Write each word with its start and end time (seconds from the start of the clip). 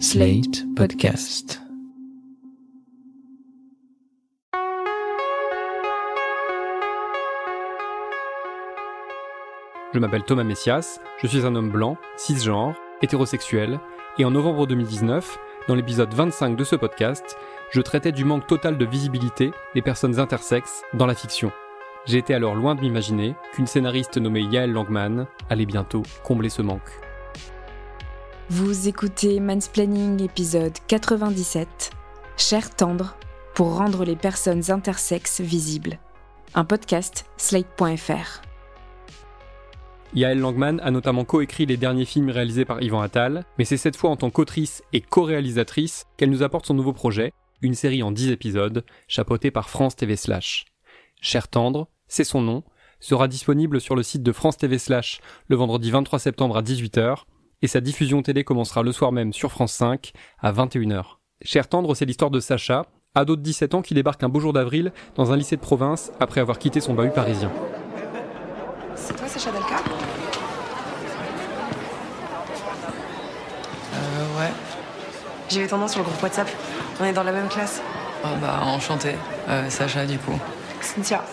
Slate 0.00 0.64
Podcast. 0.74 1.62
Je 9.92 9.98
m'appelle 9.98 10.24
Thomas 10.24 10.42
Messias, 10.42 11.00
je 11.22 11.26
suis 11.28 11.46
un 11.46 11.54
homme 11.54 11.70
blanc, 11.70 11.96
cisgenre, 12.16 12.74
hétérosexuel, 13.02 13.78
et 14.18 14.24
en 14.24 14.32
novembre 14.32 14.66
2019, 14.66 15.38
dans 15.68 15.76
l'épisode 15.76 16.12
25 16.12 16.56
de 16.56 16.64
ce 16.64 16.74
podcast, 16.74 17.36
je 17.70 17.80
traitais 17.80 18.12
du 18.12 18.24
manque 18.24 18.48
total 18.48 18.76
de 18.76 18.84
visibilité 18.84 19.52
des 19.74 19.82
personnes 19.82 20.18
intersexes 20.18 20.82
dans 20.94 21.06
la 21.06 21.14
fiction. 21.14 21.52
J'étais 22.04 22.34
alors 22.34 22.56
loin 22.56 22.74
de 22.74 22.80
m'imaginer 22.80 23.36
qu'une 23.52 23.68
scénariste 23.68 24.18
nommée 24.18 24.42
Yael 24.42 24.72
Langman 24.72 25.26
allait 25.50 25.66
bientôt 25.66 26.02
combler 26.24 26.48
ce 26.48 26.62
manque. 26.62 27.03
Vous 28.50 28.88
écoutez 28.88 29.40
Mansplaining 29.40 30.22
épisode 30.22 30.74
97, 30.86 31.92
Cher 32.36 32.76
tendre 32.76 33.16
pour 33.54 33.78
rendre 33.78 34.04
les 34.04 34.16
personnes 34.16 34.70
intersexes 34.70 35.40
visibles. 35.40 35.98
Un 36.54 36.66
podcast 36.66 37.24
slate.fr. 37.38 38.42
Yael 40.12 40.40
Langman 40.40 40.78
a 40.80 40.90
notamment 40.90 41.24
coécrit 41.24 41.64
les 41.64 41.78
derniers 41.78 42.04
films 42.04 42.28
réalisés 42.28 42.66
par 42.66 42.82
Yvan 42.82 43.00
Attal, 43.00 43.46
mais 43.56 43.64
c'est 43.64 43.78
cette 43.78 43.96
fois 43.96 44.10
en 44.10 44.16
tant 44.16 44.28
qu'autrice 44.28 44.82
et 44.92 45.00
co-réalisatrice 45.00 46.04
qu'elle 46.18 46.30
nous 46.30 46.42
apporte 46.42 46.66
son 46.66 46.74
nouveau 46.74 46.92
projet, 46.92 47.32
une 47.62 47.74
série 47.74 48.02
en 48.02 48.12
10 48.12 48.30
épisodes, 48.30 48.84
chapeautée 49.08 49.52
par 49.52 49.70
France 49.70 49.96
TV 49.96 50.16
Slash. 50.16 50.66
Cher 51.22 51.48
tendre, 51.48 51.88
c'est 52.08 52.24
son 52.24 52.42
nom, 52.42 52.62
sera 53.00 53.26
disponible 53.26 53.80
sur 53.80 53.96
le 53.96 54.02
site 54.02 54.22
de 54.22 54.32
France 54.32 54.58
TV 54.58 54.78
Slash 54.78 55.20
le 55.48 55.56
vendredi 55.56 55.90
23 55.90 56.18
septembre 56.18 56.58
à 56.58 56.62
18h, 56.62 57.24
et 57.64 57.66
sa 57.66 57.80
diffusion 57.80 58.20
télé 58.20 58.44
commencera 58.44 58.82
le 58.82 58.92
soir 58.92 59.10
même 59.10 59.32
sur 59.32 59.50
France 59.50 59.72
5 59.72 60.12
à 60.38 60.52
21h. 60.52 61.02
Cher 61.42 61.66
tendre, 61.66 61.94
c'est 61.94 62.04
l'histoire 62.04 62.30
de 62.30 62.38
Sacha, 62.38 62.84
ado 63.14 63.36
de 63.36 63.40
17 63.40 63.72
ans 63.72 63.80
qui 63.80 63.94
débarque 63.94 64.22
un 64.22 64.28
beau 64.28 64.38
jour 64.38 64.52
d'avril 64.52 64.92
dans 65.16 65.32
un 65.32 65.36
lycée 65.38 65.56
de 65.56 65.62
province 65.62 66.12
après 66.20 66.42
avoir 66.42 66.58
quitté 66.58 66.80
son 66.80 66.92
bahut 66.92 67.08
parisien. 67.08 67.50
C'est 68.94 69.16
toi, 69.16 69.26
Sacha 69.26 69.50
Dalka 69.50 69.76
Euh, 73.94 74.40
ouais. 74.40 74.52
J'ai 75.48 75.66
nom 75.66 75.88
sur 75.88 76.00
le 76.00 76.04
groupe 76.04 76.22
WhatsApp. 76.22 76.50
On 77.00 77.04
est 77.06 77.14
dans 77.14 77.22
la 77.22 77.32
même 77.32 77.48
classe. 77.48 77.80
Oh, 78.24 78.28
bah, 78.42 78.60
enchanté. 78.64 79.14
Euh, 79.48 79.70
Sacha, 79.70 80.04
du 80.04 80.18
coup. 80.18 80.38
Cynthia. 80.82 81.24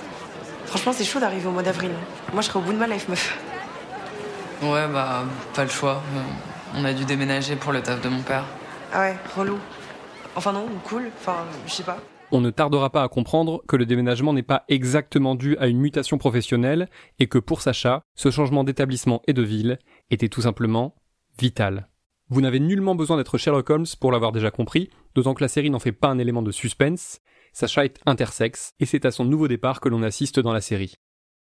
Franchement, 0.68 0.94
c'est 0.94 1.04
chaud 1.04 1.20
d'arriver 1.20 1.48
au 1.48 1.52
mois 1.52 1.64
d'avril. 1.64 1.92
Moi, 2.32 2.42
je 2.42 2.48
serais 2.48 2.60
au 2.60 2.62
bout 2.62 2.72
de 2.72 2.78
ma 2.78 2.88
life, 2.88 3.10
meuf. 3.10 3.38
Ouais, 4.62 4.88
bah, 4.88 5.24
pas 5.56 5.64
le 5.64 5.70
choix. 5.70 6.04
Euh, 6.16 6.22
on 6.76 6.86
a 6.86 6.94
dû 6.94 7.04
déménager 7.06 7.56
pour 7.56 7.72
le 7.72 7.82
taf 7.82 8.02
de 8.02 8.10
mon 8.10 8.22
père. 8.22 8.46
Ah 8.94 9.02
ouais, 9.02 9.16
relou. 9.36 9.58
Enfin 10.36 10.54
non, 10.54 10.68
cool. 10.86 11.10
Enfin, 11.20 11.46
je 11.66 11.72
sais 11.72 11.84
pas. 11.84 11.98
On 12.32 12.42
ne 12.42 12.50
tardera 12.50 12.90
pas 12.92 13.04
à 13.04 13.10
comprendre 13.10 13.62
que 13.68 13.76
le 13.76 13.86
déménagement 13.86 14.34
n'est 14.34 14.44
pas 14.44 14.64
exactement 14.70 15.36
dû 15.36 15.58
à 15.58 15.68
une 15.68 15.80
mutation 15.80 16.18
professionnelle 16.18 16.90
et 17.20 17.28
que 17.28 17.40
pour 17.40 17.62
Sacha, 17.62 18.04
ce 18.16 18.30
changement 18.30 18.64
d'établissement 18.64 19.22
et 19.28 19.34
de 19.34 19.42
ville 19.42 19.80
était 20.12 20.30
tout 20.30 20.42
simplement 20.42 20.96
vital. 21.40 21.90
Vous 22.30 22.40
n'avez 22.40 22.62
nullement 22.62 22.96
besoin 22.96 23.18
d'être 23.18 23.38
Sherlock 23.38 23.70
Holmes 23.70 23.86
pour 24.00 24.12
l'avoir 24.14 24.32
déjà 24.32 24.52
compris, 24.52 24.90
d'autant 25.16 25.34
que 25.34 25.44
la 25.44 25.50
série 25.50 25.70
n'en 25.70 25.80
fait 25.80 25.92
pas 25.92 26.08
un 26.08 26.20
élément 26.20 26.42
de 26.42 26.52
suspense. 26.52 27.20
Sacha 27.52 27.84
est 27.84 28.00
intersexe 28.06 28.72
et 28.80 28.86
c'est 28.86 29.06
à 29.06 29.12
son 29.12 29.26
nouveau 29.26 29.50
départ 29.50 29.82
que 29.82 29.90
l'on 29.90 30.04
assiste 30.04 30.40
dans 30.40 30.54
la 30.54 30.62
série. 30.62 30.94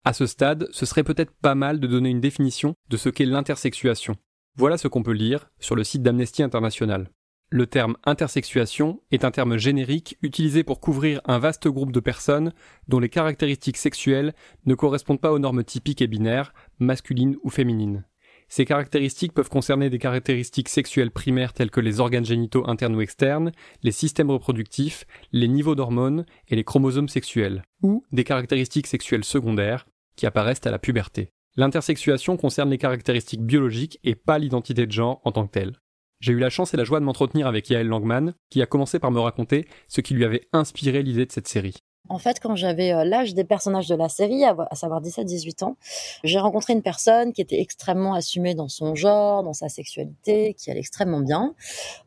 À 0.08 0.14
ce 0.14 0.28
stade, 0.28 0.67
ce 0.70 0.86
serait 0.86 1.03
peut-être 1.03 1.31
pas 1.31 1.56
mal 1.56 1.80
de 1.80 1.88
donner 1.88 2.09
une 2.09 2.22
définition 2.22 2.75
de 2.89 2.95
ce 2.95 3.09
qu'est 3.09 3.25
l'intersexuation. 3.25 4.16
Voilà 4.56 4.78
ce 4.78 4.88
qu'on 4.88 5.02
peut 5.02 5.11
lire 5.11 5.50
sur 5.59 5.75
le 5.75 5.84
site 5.84 6.03
d'Amnesty 6.03 6.44
International. 6.44 7.09
Le 7.50 7.66
terme 7.66 7.98
intersexuation 8.06 9.02
est 9.11 9.26
un 9.26 9.31
terme 9.31 9.58
générique 9.58 10.20
utilisé 10.22 10.64
pour 10.64 10.80
couvrir 10.80 11.22
un 11.26 11.39
vaste 11.39 11.67
groupe 11.67 11.92
de 11.92 12.00
personnes 12.00 12.53
dont 12.88 13.00
les 13.00 13.09
caractéristiques 13.09 13.78
sexuelles 13.78 14.36
ne 14.67 14.76
correspondent 14.76 15.20
pas 15.20 15.32
aux 15.32 15.39
normes 15.39 15.64
typiques 15.64 16.04
et 16.04 16.08
binaires, 16.08 16.54
masculines 16.77 17.37
ou 17.42 17.49
féminines. 17.49 18.05
Ces 18.48 18.66
caractéristiques 18.66 19.33
peuvent 19.33 19.49
concerner 19.49 19.89
des 19.89 19.98
caractéristiques 19.98 20.70
sexuelles 20.70 21.10
primaires 21.10 21.54
telles 21.54 21.72
que 21.72 21.82
les 21.82 21.99
organes 21.99 22.26
génitaux 22.26 22.67
internes 22.70 22.95
ou 22.95 23.02
externes, 23.02 23.52
les 23.82 23.92
systèmes 23.92 24.30
reproductifs, 24.30 25.05
les 25.32 25.48
niveaux 25.48 25.73
d'hormones 25.73 26.27
et 26.48 26.55
les 26.55 26.64
chromosomes 26.64 27.10
sexuels, 27.10 27.64
ou 27.82 28.04
des 28.11 28.23
caractéristiques 28.23 28.86
sexuelles 28.86 29.23
secondaires 29.23 29.87
qui 30.15 30.26
apparaissent 30.26 30.65
à 30.65 30.71
la 30.71 30.80
puberté. 30.80 31.31
L'intersexuation 31.58 32.37
concerne 32.37 32.70
les 32.70 32.77
caractéristiques 32.77 33.43
biologiques 33.43 33.99
et 34.03 34.15
pas 34.15 34.39
l'identité 34.39 34.86
de 34.86 34.92
genre 34.92 35.21
en 35.23 35.31
tant 35.31 35.48
que 35.48 35.52
telle. 35.52 35.80
J'ai 36.20 36.33
eu 36.33 36.39
la 36.39 36.49
chance 36.49 36.73
et 36.73 36.77
la 36.77 36.83
joie 36.83 36.99
de 36.99 37.05
m'entretenir 37.05 37.48
avec 37.48 37.70
Yael 37.70 37.87
Langman, 37.87 38.33
qui 38.49 38.61
a 38.61 38.65
commencé 38.65 38.99
par 38.99 39.11
me 39.11 39.20
raconter 39.20 39.67
ce 39.87 40.02
qui 40.02 40.14
lui 40.14 40.25
avait 40.25 40.48
inspiré 40.54 41.04
l'idée 41.04 41.25
de 41.25 41.31
cette 41.31 41.48
série. 41.48 41.75
En 42.08 42.20
fait, 42.20 42.39
quand 42.39 42.55
j'avais 42.55 42.93
euh, 42.93 43.04
l'âge 43.04 43.33
des 43.33 43.43
personnages 43.43 43.88
de 43.88 43.95
la 43.95 44.10
série, 44.10 44.43
à 44.43 44.76
savoir 44.76 45.02
17-18 45.02 45.64
ans, 45.64 45.76
j'ai 46.23 46.38
rencontré 46.38 46.73
une 46.73 46.83
personne 46.83 47.33
qui 47.33 47.42
était 47.42 47.60
extrêmement 47.60 48.14
assumée 48.14 48.54
dans 48.54 48.67
son 48.67 48.93
genre, 48.93 49.43
dans 49.43 49.54
sa 49.54 49.70
sexualité, 49.70 50.54
qui 50.54 50.70
allait 50.70 50.82
extrêmement 50.82 51.21
bien, 51.21 51.55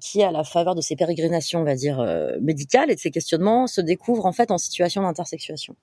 qui, 0.01 0.23
à 0.23 0.31
la 0.31 0.45
faveur 0.45 0.77
de 0.77 0.81
ses 0.81 0.95
pérégrinations, 0.95 1.61
on 1.61 1.65
va 1.65 1.75
dire, 1.75 1.99
euh, 1.99 2.37
médicales 2.41 2.91
et 2.91 2.95
de 2.95 3.01
ses 3.01 3.11
questionnements, 3.11 3.67
se 3.67 3.81
découvre 3.81 4.27
en 4.27 4.33
fait 4.33 4.53
en 4.53 4.59
situation 4.59 5.03
d'intersexuation. 5.03 5.75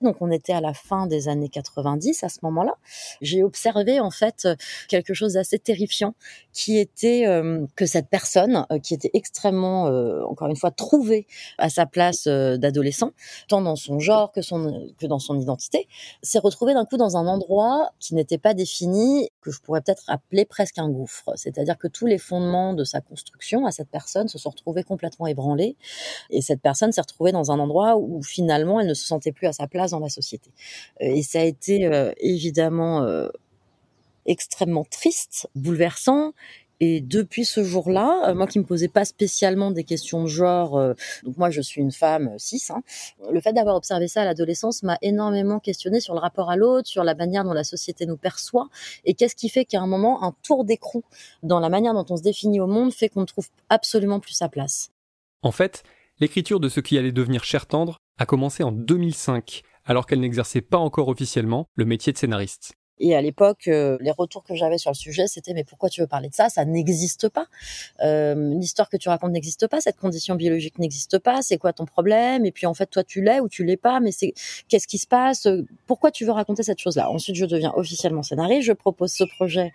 Donc, 0.00 0.16
on 0.20 0.30
était 0.30 0.52
à 0.52 0.60
la 0.60 0.72
fin 0.72 1.06
des 1.06 1.28
années 1.28 1.48
90 1.48 2.22
à 2.22 2.28
ce 2.28 2.38
moment-là. 2.42 2.74
J'ai 3.20 3.42
observé 3.42 3.98
en 3.98 4.10
fait 4.10 4.48
quelque 4.88 5.12
chose 5.12 5.32
d'assez 5.32 5.58
terrifiant, 5.58 6.14
qui 6.52 6.78
était 6.78 7.26
euh, 7.26 7.66
que 7.74 7.86
cette 7.86 8.08
personne, 8.08 8.64
qui 8.82 8.94
était 8.94 9.10
extrêmement, 9.12 9.84
encore 10.28 10.48
une 10.48 10.56
fois, 10.56 10.70
trouvée 10.70 11.26
à 11.58 11.68
sa 11.68 11.86
place 11.86 12.28
d'adolescent, 12.28 13.12
dans 13.60 13.76
son 13.76 13.98
genre 13.98 14.32
que, 14.32 14.42
son, 14.42 14.92
que 14.98 15.06
dans 15.06 15.18
son 15.18 15.38
identité, 15.38 15.88
s'est 16.22 16.38
retrouvé 16.38 16.74
d'un 16.74 16.84
coup 16.84 16.96
dans 16.96 17.16
un 17.16 17.26
endroit 17.26 17.90
qui 17.98 18.14
n'était 18.14 18.38
pas 18.38 18.54
défini, 18.54 19.30
que 19.40 19.50
je 19.50 19.60
pourrais 19.60 19.80
peut-être 19.80 20.04
appeler 20.08 20.44
presque 20.44 20.78
un 20.78 20.88
gouffre. 20.88 21.32
C'est-à-dire 21.36 21.78
que 21.78 21.88
tous 21.88 22.06
les 22.06 22.18
fondements 22.18 22.74
de 22.74 22.84
sa 22.84 23.00
construction 23.00 23.66
à 23.66 23.70
cette 23.70 23.88
personne 23.88 24.28
se 24.28 24.38
sont 24.38 24.50
retrouvés 24.50 24.82
complètement 24.82 25.26
ébranlés. 25.26 25.76
Et 26.30 26.42
cette 26.42 26.60
personne 26.60 26.92
s'est 26.92 27.00
retrouvée 27.00 27.32
dans 27.32 27.50
un 27.50 27.58
endroit 27.58 27.96
où 27.96 28.22
finalement 28.22 28.80
elle 28.80 28.88
ne 28.88 28.94
se 28.94 29.06
sentait 29.06 29.32
plus 29.32 29.46
à 29.46 29.52
sa 29.52 29.66
place 29.66 29.90
dans 29.90 30.00
la 30.00 30.08
société. 30.08 30.50
Et 31.00 31.22
ça 31.22 31.40
a 31.40 31.44
été 31.44 31.86
euh, 31.86 32.12
évidemment 32.18 33.02
euh, 33.02 33.28
extrêmement 34.26 34.84
triste, 34.84 35.48
bouleversant 35.54 36.32
et 36.80 37.00
depuis 37.00 37.44
ce 37.44 37.64
jour-là, 37.64 38.28
euh, 38.28 38.34
moi 38.34 38.46
qui 38.46 38.58
me 38.58 38.64
posais 38.64 38.88
pas 38.88 39.04
spécialement 39.04 39.70
des 39.70 39.84
questions 39.84 40.22
de 40.22 40.28
genre, 40.28 40.76
euh, 40.76 40.94
donc 41.24 41.36
moi 41.38 41.50
je 41.50 41.60
suis 41.60 41.80
une 41.80 41.92
femme 41.92 42.28
euh, 42.28 42.38
cis, 42.38 42.62
hein, 42.70 42.82
le 43.32 43.40
fait 43.40 43.52
d'avoir 43.52 43.76
observé 43.76 44.08
ça 44.08 44.22
à 44.22 44.24
l'adolescence 44.24 44.82
m'a 44.82 44.98
énormément 45.00 45.58
questionné 45.58 46.00
sur 46.00 46.14
le 46.14 46.20
rapport 46.20 46.50
à 46.50 46.56
l'autre, 46.56 46.88
sur 46.88 47.04
la 47.04 47.14
manière 47.14 47.44
dont 47.44 47.54
la 47.54 47.64
société 47.64 48.04
nous 48.04 48.16
perçoit, 48.16 48.68
et 49.04 49.14
qu'est-ce 49.14 49.36
qui 49.36 49.48
fait 49.48 49.64
qu'à 49.64 49.80
un 49.80 49.86
moment, 49.86 50.22
un 50.22 50.34
tour 50.42 50.64
d'écrou 50.64 51.02
dans 51.42 51.60
la 51.60 51.68
manière 51.68 51.94
dont 51.94 52.06
on 52.10 52.16
se 52.16 52.22
définit 52.22 52.60
au 52.60 52.66
monde 52.66 52.92
fait 52.92 53.08
qu'on 53.08 53.22
ne 53.22 53.26
trouve 53.26 53.48
absolument 53.68 54.20
plus 54.20 54.32
sa 54.32 54.48
place. 54.48 54.90
En 55.42 55.52
fait, 55.52 55.82
l'écriture 56.20 56.60
de 56.60 56.68
ce 56.68 56.80
qui 56.80 56.98
allait 56.98 57.12
devenir 57.12 57.44
Cher 57.44 57.66
Tendre 57.66 57.98
a 58.18 58.26
commencé 58.26 58.62
en 58.62 58.72
2005, 58.72 59.62
alors 59.84 60.06
qu'elle 60.06 60.20
n'exerçait 60.20 60.60
pas 60.60 60.78
encore 60.78 61.08
officiellement 61.08 61.66
le 61.74 61.84
métier 61.84 62.12
de 62.12 62.18
scénariste. 62.18 62.74
Et 62.98 63.14
à 63.14 63.20
l'époque, 63.20 63.68
euh, 63.68 63.98
les 64.00 64.10
retours 64.10 64.44
que 64.44 64.54
j'avais 64.54 64.78
sur 64.78 64.90
le 64.90 64.96
sujet, 64.96 65.26
c'était 65.26 65.52
mais 65.52 65.64
pourquoi 65.64 65.88
tu 65.88 66.00
veux 66.00 66.06
parler 66.06 66.28
de 66.28 66.34
ça? 66.34 66.48
Ça 66.48 66.64
n'existe 66.64 67.28
pas. 67.28 67.46
Euh, 68.02 68.54
L'histoire 68.58 68.88
que 68.88 68.96
tu 68.96 69.08
racontes 69.08 69.32
n'existe 69.32 69.66
pas. 69.66 69.80
Cette 69.80 69.96
condition 69.96 70.34
biologique 70.34 70.78
n'existe 70.78 71.18
pas. 71.18 71.42
C'est 71.42 71.58
quoi 71.58 71.72
ton 71.72 71.84
problème? 71.84 72.46
Et 72.46 72.52
puis 72.52 72.66
en 72.66 72.74
fait, 72.74 72.86
toi, 72.86 73.04
tu 73.04 73.22
l'es 73.22 73.40
ou 73.40 73.48
tu 73.48 73.64
l'es 73.64 73.76
pas. 73.76 74.00
Mais 74.00 74.12
c'est 74.12 74.34
qu'est-ce 74.68 74.86
qui 74.86 74.98
se 74.98 75.06
passe? 75.06 75.46
Pourquoi 75.86 76.10
tu 76.10 76.24
veux 76.24 76.32
raconter 76.32 76.62
cette 76.62 76.78
chose-là? 76.78 77.10
Ensuite, 77.10 77.36
je 77.36 77.44
deviens 77.44 77.72
officiellement 77.76 78.22
scénariste. 78.22 78.66
Je 78.66 78.72
propose 78.72 79.12
ce 79.12 79.24
projet 79.24 79.72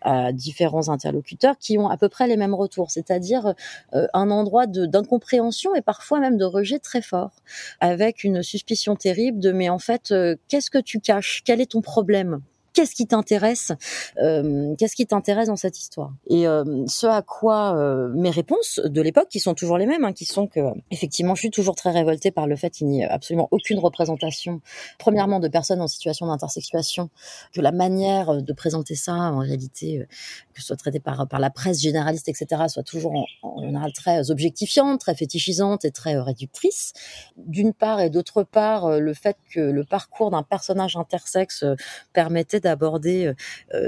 à 0.00 0.32
différents 0.32 0.88
interlocuteurs 0.88 1.58
qui 1.58 1.78
ont 1.78 1.88
à 1.88 1.96
peu 1.96 2.08
près 2.08 2.26
les 2.26 2.36
mêmes 2.36 2.54
retours, 2.54 2.90
c'est-à-dire 2.90 3.54
euh, 3.94 4.06
un 4.14 4.30
endroit 4.30 4.66
d'incompréhension 4.66 5.74
et 5.74 5.82
parfois 5.82 6.20
même 6.20 6.36
de 6.36 6.44
rejet 6.44 6.78
très 6.78 7.02
fort, 7.02 7.32
avec 7.80 8.24
une 8.24 8.42
suspicion 8.42 8.96
terrible 8.96 9.40
de 9.40 9.52
mais 9.52 9.68
en 9.68 9.78
fait, 9.78 10.10
euh, 10.10 10.36
qu'est-ce 10.48 10.70
que 10.70 10.78
tu 10.78 11.00
caches? 11.00 11.42
Quel 11.44 11.60
est 11.60 11.72
ton 11.72 11.80
problème? 11.80 12.40
Qu'est-ce 12.72 12.94
qui 12.94 13.06
t'intéresse 13.06 13.72
euh, 14.18 14.74
Qu'est-ce 14.76 14.96
qui 14.96 15.06
t'intéresse 15.06 15.48
dans 15.48 15.56
cette 15.56 15.78
histoire? 15.78 16.12
Et 16.28 16.46
euh, 16.46 16.64
ce 16.86 17.06
à 17.06 17.22
quoi 17.22 17.76
euh, 17.76 18.08
mes 18.14 18.30
réponses 18.30 18.80
de 18.82 19.00
l'époque, 19.00 19.28
qui 19.28 19.40
sont 19.40 19.54
toujours 19.54 19.78
les 19.78 19.86
mêmes, 19.86 20.04
hein, 20.04 20.12
qui 20.12 20.24
sont 20.24 20.46
que 20.46 20.60
effectivement, 20.90 21.34
je 21.34 21.40
suis 21.40 21.50
toujours 21.50 21.74
très 21.74 21.90
révoltée 21.90 22.30
par 22.30 22.46
le 22.46 22.56
fait 22.56 22.70
qu'il 22.70 22.86
n'y 22.86 23.02
ait 23.02 23.08
absolument 23.08 23.48
aucune 23.50 23.78
représentation, 23.78 24.60
premièrement 24.98 25.40
de 25.40 25.48
personnes 25.48 25.80
en 25.80 25.88
situation 25.88 26.26
d'intersexuation, 26.26 27.10
que 27.52 27.60
la 27.60 27.72
manière 27.72 28.42
de 28.42 28.52
présenter 28.52 28.94
ça, 28.94 29.14
en 29.14 29.38
réalité, 29.38 30.06
que 30.54 30.60
ce 30.60 30.68
soit 30.68 30.76
traité 30.76 31.00
par 31.00 31.28
par 31.28 31.40
la 31.40 31.50
presse 31.50 31.80
généraliste, 31.80 32.28
etc., 32.28 32.62
soit 32.68 32.82
toujours 32.82 33.14
en, 33.14 33.26
en 33.42 33.62
général 33.62 33.92
très 33.92 34.30
objectifiantes, 34.30 35.00
très 35.00 35.14
fétichisante 35.14 35.84
et 35.84 35.90
très 35.90 36.18
réductrice. 36.18 36.92
D'une 37.36 37.72
part 37.72 38.00
et 38.00 38.10
d'autre 38.10 38.42
part, 38.42 38.98
le 38.98 39.14
fait 39.14 39.36
que 39.52 39.60
le 39.60 39.84
parcours 39.84 40.30
d'un 40.30 40.42
personnage 40.42 40.96
intersexe 40.96 41.64
permettait 42.12 42.61
d'aborder 42.62 43.32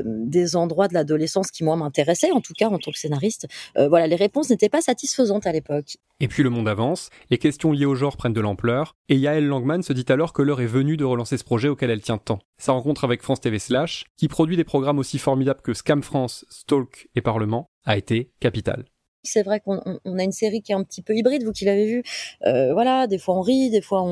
des 0.04 0.56
endroits 0.56 0.88
de 0.88 0.94
l'adolescence 0.94 1.50
qui 1.50 1.64
moi 1.64 1.76
m'intéressaient, 1.76 2.32
en 2.32 2.40
tout 2.40 2.52
cas 2.52 2.68
en 2.68 2.78
tant 2.78 2.90
que 2.90 2.98
scénariste. 2.98 3.46
voilà, 3.76 4.06
les 4.06 4.16
réponses 4.16 4.50
n'étaient 4.50 4.68
pas 4.68 4.80
satisfaisantes 4.80 5.46
à 5.46 5.52
l'époque. 5.52 5.96
Et 6.20 6.28
puis 6.28 6.42
le 6.42 6.50
monde 6.50 6.68
avance, 6.68 7.10
les 7.30 7.38
questions 7.38 7.72
liées 7.72 7.86
au 7.86 7.94
genre 7.94 8.16
prennent 8.16 8.32
de 8.32 8.40
l'ampleur, 8.40 8.96
et 9.08 9.16
Yael 9.16 9.46
Langman 9.46 9.82
se 9.82 9.92
dit 9.92 10.04
alors 10.08 10.32
que 10.32 10.42
l'heure 10.42 10.60
est 10.60 10.66
venue 10.66 10.96
de 10.96 11.04
relancer 11.04 11.36
ce 11.36 11.44
projet 11.44 11.68
auquel 11.68 11.90
elle 11.90 12.02
tient 12.02 12.18
tant. 12.18 12.38
Sa 12.56 12.72
rencontre 12.72 13.04
avec 13.04 13.22
France 13.22 13.40
TV 13.40 13.58
Slash, 13.58 14.04
qui 14.16 14.28
produit 14.28 14.56
des 14.56 14.64
programmes 14.64 14.98
aussi 14.98 15.18
formidables 15.18 15.60
que 15.60 15.74
Scam 15.74 16.02
France, 16.02 16.44
Stalk 16.48 17.08
et 17.14 17.20
Parlement, 17.20 17.70
a 17.84 17.96
été 17.96 18.30
capitale. 18.40 18.84
C'est 19.24 19.42
vrai 19.42 19.60
qu'on 19.60 19.78
a 19.78 20.22
une 20.22 20.32
série 20.32 20.62
qui 20.62 20.72
est 20.72 20.74
un 20.74 20.84
petit 20.84 21.02
peu 21.02 21.16
hybride, 21.16 21.44
vous 21.44 21.52
qui 21.52 21.64
l'avez 21.64 21.86
vu. 21.86 22.02
Euh, 22.46 22.72
voilà, 22.72 23.06
des 23.06 23.18
fois 23.18 23.36
on 23.36 23.40
rit, 23.40 23.70
des 23.70 23.80
fois 23.80 24.02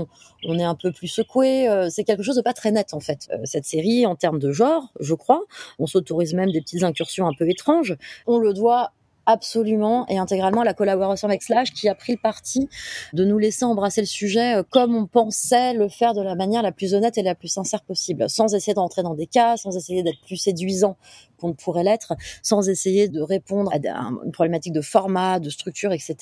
on, 0.44 0.58
est 0.58 0.64
un 0.64 0.74
peu 0.74 0.90
plus 0.90 1.08
secoué. 1.08 1.68
Euh, 1.68 1.88
c'est 1.90 2.04
quelque 2.04 2.22
chose 2.22 2.36
de 2.36 2.42
pas 2.42 2.54
très 2.54 2.70
net 2.70 2.94
en 2.94 3.00
fait. 3.00 3.28
Euh, 3.32 3.38
cette 3.44 3.66
série, 3.66 4.06
en 4.06 4.16
termes 4.16 4.38
de 4.38 4.52
genre, 4.52 4.92
je 5.00 5.14
crois, 5.14 5.42
on 5.78 5.86
s'autorise 5.86 6.34
même 6.34 6.50
des 6.50 6.60
petites 6.60 6.82
incursions 6.82 7.26
un 7.26 7.34
peu 7.38 7.48
étranges. 7.48 7.96
On 8.26 8.38
le 8.38 8.52
doit 8.52 8.92
absolument 9.26 10.06
et 10.08 10.18
intégralement 10.18 10.62
la 10.62 10.74
collaboration 10.74 11.28
avec 11.28 11.42
Slash 11.42 11.72
qui 11.72 11.88
a 11.88 11.94
pris 11.94 12.12
le 12.12 12.18
parti 12.18 12.68
de 13.12 13.24
nous 13.24 13.38
laisser 13.38 13.64
embrasser 13.64 14.00
le 14.00 14.06
sujet 14.06 14.56
euh, 14.56 14.62
comme 14.68 14.94
on 14.94 15.06
pensait 15.06 15.74
le 15.74 15.88
faire 15.88 16.14
de 16.14 16.22
la 16.22 16.34
manière 16.34 16.62
la 16.62 16.72
plus 16.72 16.94
honnête 16.94 17.18
et 17.18 17.22
la 17.22 17.34
plus 17.34 17.48
sincère 17.48 17.82
possible, 17.82 18.28
sans 18.28 18.54
essayer 18.54 18.74
d'entrer 18.74 19.02
dans 19.02 19.14
des 19.14 19.26
cas, 19.26 19.56
sans 19.56 19.76
essayer 19.76 20.02
d'être 20.02 20.20
plus 20.26 20.36
séduisant 20.36 20.96
qu'on 21.42 21.48
ne 21.48 21.54
pourrait 21.54 21.82
l'être, 21.82 22.14
sans 22.42 22.68
essayer 22.68 23.08
de 23.08 23.20
répondre 23.20 23.70
à 23.72 23.78
une 24.24 24.32
problématique 24.32 24.72
de 24.72 24.80
format, 24.80 25.40
de 25.40 25.50
structure, 25.50 25.92
etc. 25.92 26.16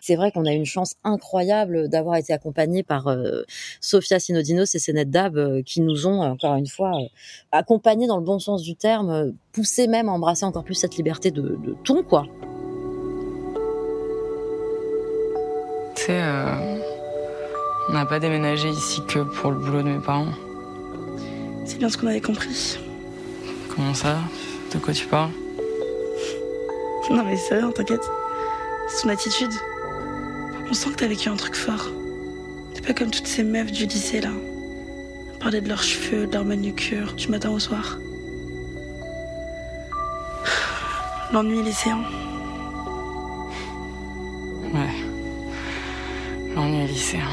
C'est 0.00 0.16
vrai 0.16 0.32
qu'on 0.32 0.46
a 0.46 0.52
une 0.52 0.64
chance 0.64 0.96
incroyable 1.04 1.88
d'avoir 1.88 2.16
été 2.16 2.32
accompagné 2.32 2.82
par 2.82 3.08
euh, 3.08 3.42
Sophia 3.80 4.18
Sinodinos 4.18 4.74
et 4.74 4.78
Sénette 4.78 5.10
Dab 5.10 5.36
euh, 5.36 5.62
qui 5.62 5.80
nous 5.80 6.06
ont, 6.06 6.22
encore 6.22 6.56
une 6.56 6.66
fois, 6.66 6.92
accompagnés 7.52 8.06
dans 8.06 8.16
le 8.16 8.24
bon 8.24 8.38
sens 8.38 8.62
du 8.62 8.74
terme, 8.74 9.34
poussé 9.52 9.86
même 9.86 10.08
à 10.08 10.12
embrasser 10.12 10.44
encore 10.44 10.64
plus 10.64 10.74
cette 10.74 10.96
liberté 10.96 11.30
de, 11.30 11.42
de 11.42 11.76
ton, 11.84 12.02
quoi. 12.02 12.26
Tu 15.94 16.02
sais, 16.02 16.20
euh, 16.22 16.80
on 17.88 17.92
n'a 17.92 18.06
pas 18.06 18.18
déménagé 18.18 18.68
ici 18.70 19.02
que 19.06 19.20
pour 19.20 19.50
le 19.50 19.58
boulot 19.58 19.82
de 19.82 19.88
mes 19.88 20.00
parents. 20.00 20.32
C'est 21.64 21.78
bien 21.78 21.88
ce 21.88 21.96
qu'on 21.96 22.08
avait 22.08 22.20
compris. 22.20 22.78
Comment 23.74 23.94
ça? 23.94 24.18
De 24.74 24.80
quoi 24.80 24.92
tu 24.92 25.06
parles 25.06 25.30
Non 27.08 27.24
mais 27.24 27.36
c'est 27.36 27.58
rien, 27.58 27.70
t'inquiète. 27.70 28.10
C'est 28.88 29.02
ton 29.02 29.08
attitude. 29.10 29.52
On 30.68 30.74
sent 30.74 30.90
que 30.90 30.96
t'as 30.96 31.06
vécu 31.06 31.28
un 31.28 31.36
truc 31.36 31.54
fort. 31.54 31.90
T'es 32.74 32.80
pas 32.80 32.92
comme 32.92 33.12
toutes 33.12 33.28
ces 33.28 33.44
meufs 33.44 33.70
du 33.70 33.86
lycée 33.86 34.20
là. 34.20 34.30
Parler 35.38 35.60
de 35.60 35.68
leurs 35.68 35.82
cheveux, 35.82 36.26
de 36.26 36.32
leur 36.32 36.44
manucure, 36.44 37.12
du 37.12 37.28
matin 37.28 37.50
au 37.50 37.60
soir. 37.60 37.98
L'ennui 41.32 41.62
lycéen. 41.62 42.00
Ouais. 44.72 44.94
L'ennui 46.56 46.86
lycéen. 46.88 47.28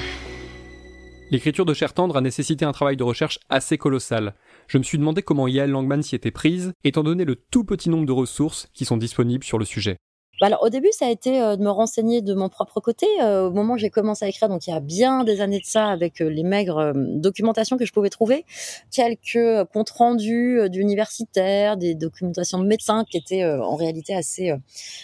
L'écriture 1.31 1.63
de 1.63 1.73
Cher 1.73 1.93
Tendre 1.93 2.17
a 2.17 2.21
nécessité 2.21 2.65
un 2.65 2.73
travail 2.73 2.97
de 2.97 3.05
recherche 3.05 3.39
assez 3.47 3.77
colossal. 3.77 4.35
Je 4.67 4.77
me 4.77 4.83
suis 4.83 4.97
demandé 4.97 5.21
comment 5.21 5.47
Yael 5.47 5.71
Langman 5.71 6.03
s'y 6.03 6.13
était 6.13 6.29
prise, 6.29 6.73
étant 6.83 7.03
donné 7.03 7.23
le 7.23 7.37
tout 7.37 7.63
petit 7.63 7.89
nombre 7.89 8.05
de 8.05 8.11
ressources 8.11 8.67
qui 8.73 8.83
sont 8.83 8.97
disponibles 8.97 9.45
sur 9.45 9.57
le 9.57 9.63
sujet. 9.63 9.95
Bah, 10.41 10.47
alors 10.47 10.63
au 10.63 10.69
début, 10.69 10.89
ça 10.91 11.05
a 11.05 11.11
été 11.11 11.39
euh, 11.39 11.55
de 11.55 11.61
me 11.61 11.69
renseigner 11.69 12.23
de 12.23 12.33
mon 12.33 12.49
propre 12.49 12.79
côté. 12.79 13.05
Euh, 13.21 13.47
au 13.47 13.51
moment 13.51 13.75
où 13.75 13.77
j'ai 13.77 13.91
commencé 13.91 14.25
à 14.25 14.27
écrire, 14.27 14.49
donc 14.49 14.65
il 14.65 14.71
y 14.71 14.73
a 14.73 14.79
bien 14.79 15.23
des 15.23 15.39
années 15.39 15.59
de 15.59 15.65
ça, 15.65 15.85
avec 15.85 16.19
euh, 16.19 16.29
les 16.29 16.41
maigres 16.41 16.93
documentations 16.95 17.77
que 17.77 17.85
je 17.85 17.93
pouvais 17.93 18.09
trouver, 18.09 18.43
quelques 18.89 19.65
comptes 19.71 19.91
rendus 19.91 20.67
d'universitaires, 20.69 21.77
des 21.77 21.93
documentations 21.93 22.57
de 22.57 22.65
médecins 22.65 23.05
qui 23.07 23.17
étaient 23.17 23.45
en 23.45 23.75
réalité 23.75 24.15
assez 24.15 24.51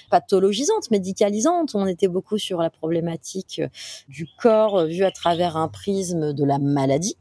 pathologisantes, 0.10 0.90
médicalisantes. 0.90 1.76
On 1.76 1.86
était 1.86 2.08
beaucoup 2.08 2.40
sur 2.40 2.60
la 2.60 2.72
problématique 2.72 3.62
du 4.08 4.28
corps 4.40 4.86
vu 4.86 5.04
à 5.04 5.12
travers 5.12 5.56
un 5.56 5.68
prisme 5.68 6.34
de 6.34 6.44
la 6.44 6.58
maladie. 6.58 7.16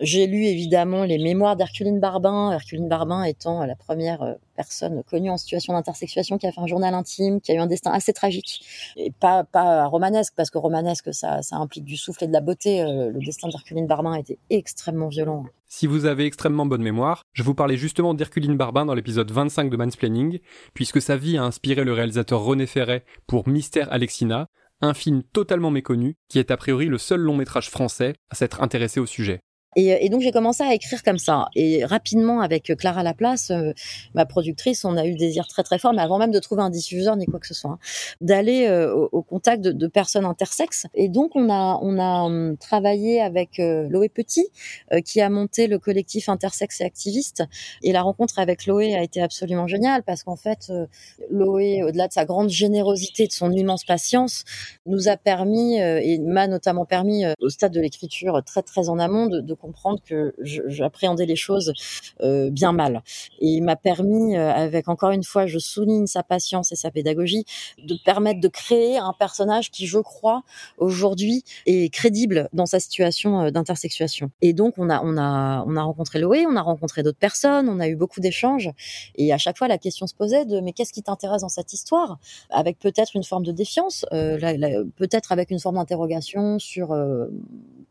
J'ai 0.00 0.26
lu 0.26 0.44
évidemment 0.44 1.04
les 1.04 1.18
mémoires 1.18 1.56
d'Herculine 1.56 2.00
Barbin, 2.00 2.52
Herculine 2.52 2.88
Barbin 2.88 3.24
étant 3.24 3.64
la 3.64 3.76
première 3.76 4.22
euh, 4.22 4.34
personne 4.56 5.02
connue 5.04 5.30
en 5.30 5.36
situation 5.36 5.72
d'intersexuation 5.72 6.38
qui 6.38 6.46
a 6.46 6.52
fait 6.52 6.60
un 6.60 6.66
journal 6.66 6.94
intime, 6.94 7.40
qui 7.40 7.52
a 7.52 7.54
eu 7.54 7.58
un 7.58 7.66
destin 7.66 7.90
assez 7.92 8.12
tragique 8.12 8.64
et 8.96 9.10
pas 9.10 9.44
pas 9.44 9.86
romanesque 9.86 10.34
parce 10.36 10.50
que 10.50 10.58
romanesque 10.58 11.12
ça 11.14 11.42
ça 11.42 11.56
implique 11.56 11.84
du 11.84 11.96
souffle 11.96 12.24
et 12.24 12.26
de 12.26 12.32
la 12.32 12.40
beauté. 12.40 12.82
Euh, 12.82 13.10
le 13.10 13.20
destin 13.20 13.48
d'Herculine 13.48 13.86
Barbin 13.86 14.14
était 14.14 14.38
extrêmement 14.50 15.08
violent. 15.08 15.44
Si 15.68 15.86
vous 15.86 16.04
avez 16.04 16.26
extrêmement 16.26 16.66
bonne 16.66 16.82
mémoire, 16.82 17.22
je 17.32 17.42
vous 17.42 17.54
parlais 17.54 17.78
justement 17.78 18.12
d'Herculine 18.12 18.56
Barbin 18.56 18.84
dans 18.84 18.94
l'épisode 18.94 19.30
25 19.30 19.70
de 19.70 19.76
Mansplaining, 19.76 20.38
puisque 20.74 21.00
sa 21.00 21.16
vie 21.16 21.38
a 21.38 21.44
inspiré 21.44 21.84
le 21.84 21.94
réalisateur 21.94 22.42
René 22.42 22.66
Ferret 22.66 23.04
pour 23.26 23.48
Mystère 23.48 23.90
Alexina, 23.90 24.48
un 24.82 24.94
film 24.94 25.22
totalement 25.22 25.70
méconnu 25.70 26.16
qui 26.28 26.38
est 26.38 26.50
a 26.50 26.56
priori 26.56 26.86
le 26.86 26.98
seul 26.98 27.20
long 27.20 27.36
métrage 27.36 27.70
français 27.70 28.14
à 28.30 28.34
s'être 28.34 28.62
intéressé 28.62 29.00
au 29.00 29.06
sujet. 29.06 29.40
Et, 29.76 30.04
et, 30.04 30.08
donc 30.10 30.20
j'ai 30.20 30.32
commencé 30.32 30.62
à 30.62 30.74
écrire 30.74 31.02
comme 31.02 31.18
ça. 31.18 31.46
Et 31.54 31.84
rapidement, 31.84 32.40
avec 32.40 32.74
Clara 32.76 33.02
Laplace, 33.02 33.50
euh, 33.50 33.72
ma 34.14 34.26
productrice, 34.26 34.84
on 34.84 34.96
a 34.96 35.06
eu 35.06 35.12
le 35.12 35.18
désir 35.18 35.46
très 35.46 35.62
très 35.62 35.78
fort, 35.78 35.94
mais 35.94 36.02
avant 36.02 36.18
même 36.18 36.30
de 36.30 36.38
trouver 36.38 36.62
un 36.62 36.70
diffuseur 36.70 37.16
ni 37.16 37.24
quoi 37.26 37.40
que 37.40 37.46
ce 37.46 37.54
soit, 37.54 37.70
hein, 37.70 37.78
d'aller 38.20 38.66
euh, 38.66 38.94
au, 38.94 39.22
contact 39.22 39.62
de, 39.62 39.72
de, 39.72 39.86
personnes 39.86 40.26
intersexes. 40.26 40.86
Et 40.94 41.08
donc 41.08 41.34
on 41.34 41.50
a 41.50 41.78
on 41.80 41.98
a 41.98 42.24
hum, 42.24 42.56
travaillé 42.58 43.20
avec 43.22 43.58
euh, 43.60 43.88
Loé 43.88 44.08
Petit, 44.08 44.46
qui 45.04 45.20
a 45.20 45.30
monté 45.30 45.66
le 45.66 45.78
collectif 45.78 46.28
Intersexe 46.28 46.80
et 46.80 46.84
Activiste. 46.84 47.44
Et 47.82 47.92
la 47.92 48.02
rencontre 48.02 48.38
avec 48.38 48.66
Loé 48.66 48.94
a 48.94 49.02
été 49.02 49.22
absolument 49.22 49.66
géniale 49.66 50.02
parce 50.02 50.22
qu'en 50.22 50.36
fait, 50.36 50.70
Loé, 51.30 51.82
au-delà 51.82 52.08
de 52.08 52.12
sa 52.12 52.24
grande 52.24 52.50
générosité, 52.50 53.26
de 53.26 53.32
son 53.32 53.50
immense 53.52 53.84
patience, 53.84 54.44
nous 54.86 55.08
a 55.08 55.16
permis 55.16 55.78
et 55.78 56.18
m'a 56.18 56.46
notamment 56.46 56.84
permis 56.84 57.24
au 57.40 57.48
stade 57.48 57.72
de 57.72 57.80
l'écriture 57.80 58.42
très 58.44 58.62
très 58.62 58.88
en 58.88 58.98
amont 58.98 59.26
de, 59.26 59.40
de 59.40 59.54
comprendre 59.62 60.00
que 60.04 60.34
j'appréhendais 60.42 61.24
les 61.24 61.36
choses 61.36 61.72
euh, 62.20 62.50
bien 62.50 62.72
mal. 62.72 63.02
Et 63.40 63.46
il 63.46 63.62
m'a 63.62 63.76
permis, 63.76 64.36
euh, 64.36 64.50
avec 64.52 64.88
encore 64.88 65.12
une 65.12 65.22
fois, 65.22 65.46
je 65.46 65.58
souligne 65.58 66.06
sa 66.06 66.22
patience 66.22 66.72
et 66.72 66.76
sa 66.76 66.90
pédagogie, 66.90 67.44
de 67.78 67.96
permettre 68.04 68.40
de 68.40 68.48
créer 68.48 68.98
un 68.98 69.14
personnage 69.18 69.70
qui, 69.70 69.86
je 69.86 69.98
crois, 69.98 70.42
aujourd'hui 70.78 71.44
est 71.66 71.92
crédible 71.94 72.48
dans 72.52 72.66
sa 72.66 72.80
situation 72.80 73.40
euh, 73.40 73.50
d'intersexuation. 73.50 74.30
Et 74.40 74.52
donc, 74.52 74.74
on 74.78 74.90
a, 74.90 75.00
on 75.02 75.16
a, 75.16 75.64
on 75.66 75.76
a 75.76 75.82
rencontré 75.82 76.18
Loé, 76.18 76.44
on 76.46 76.56
a 76.56 76.62
rencontré 76.62 77.02
d'autres 77.02 77.18
personnes, 77.18 77.68
on 77.68 77.78
a 77.78 77.88
eu 77.88 77.96
beaucoup 77.96 78.20
d'échanges. 78.20 78.70
Et 79.14 79.32
à 79.32 79.38
chaque 79.38 79.56
fois, 79.56 79.68
la 79.68 79.78
question 79.78 80.06
se 80.06 80.14
posait 80.14 80.44
de 80.44 80.60
mais 80.60 80.72
qu'est-ce 80.72 80.92
qui 80.92 81.02
t'intéresse 81.02 81.42
dans 81.42 81.48
cette 81.48 81.72
histoire? 81.72 82.18
Avec 82.50 82.78
peut-être 82.80 83.14
une 83.14 83.24
forme 83.24 83.44
de 83.44 83.52
défiance, 83.52 84.04
peut-être 84.10 85.30
avec 85.30 85.50
une 85.50 85.60
forme 85.60 85.76
d'interrogation 85.76 86.58
sur 86.58 86.92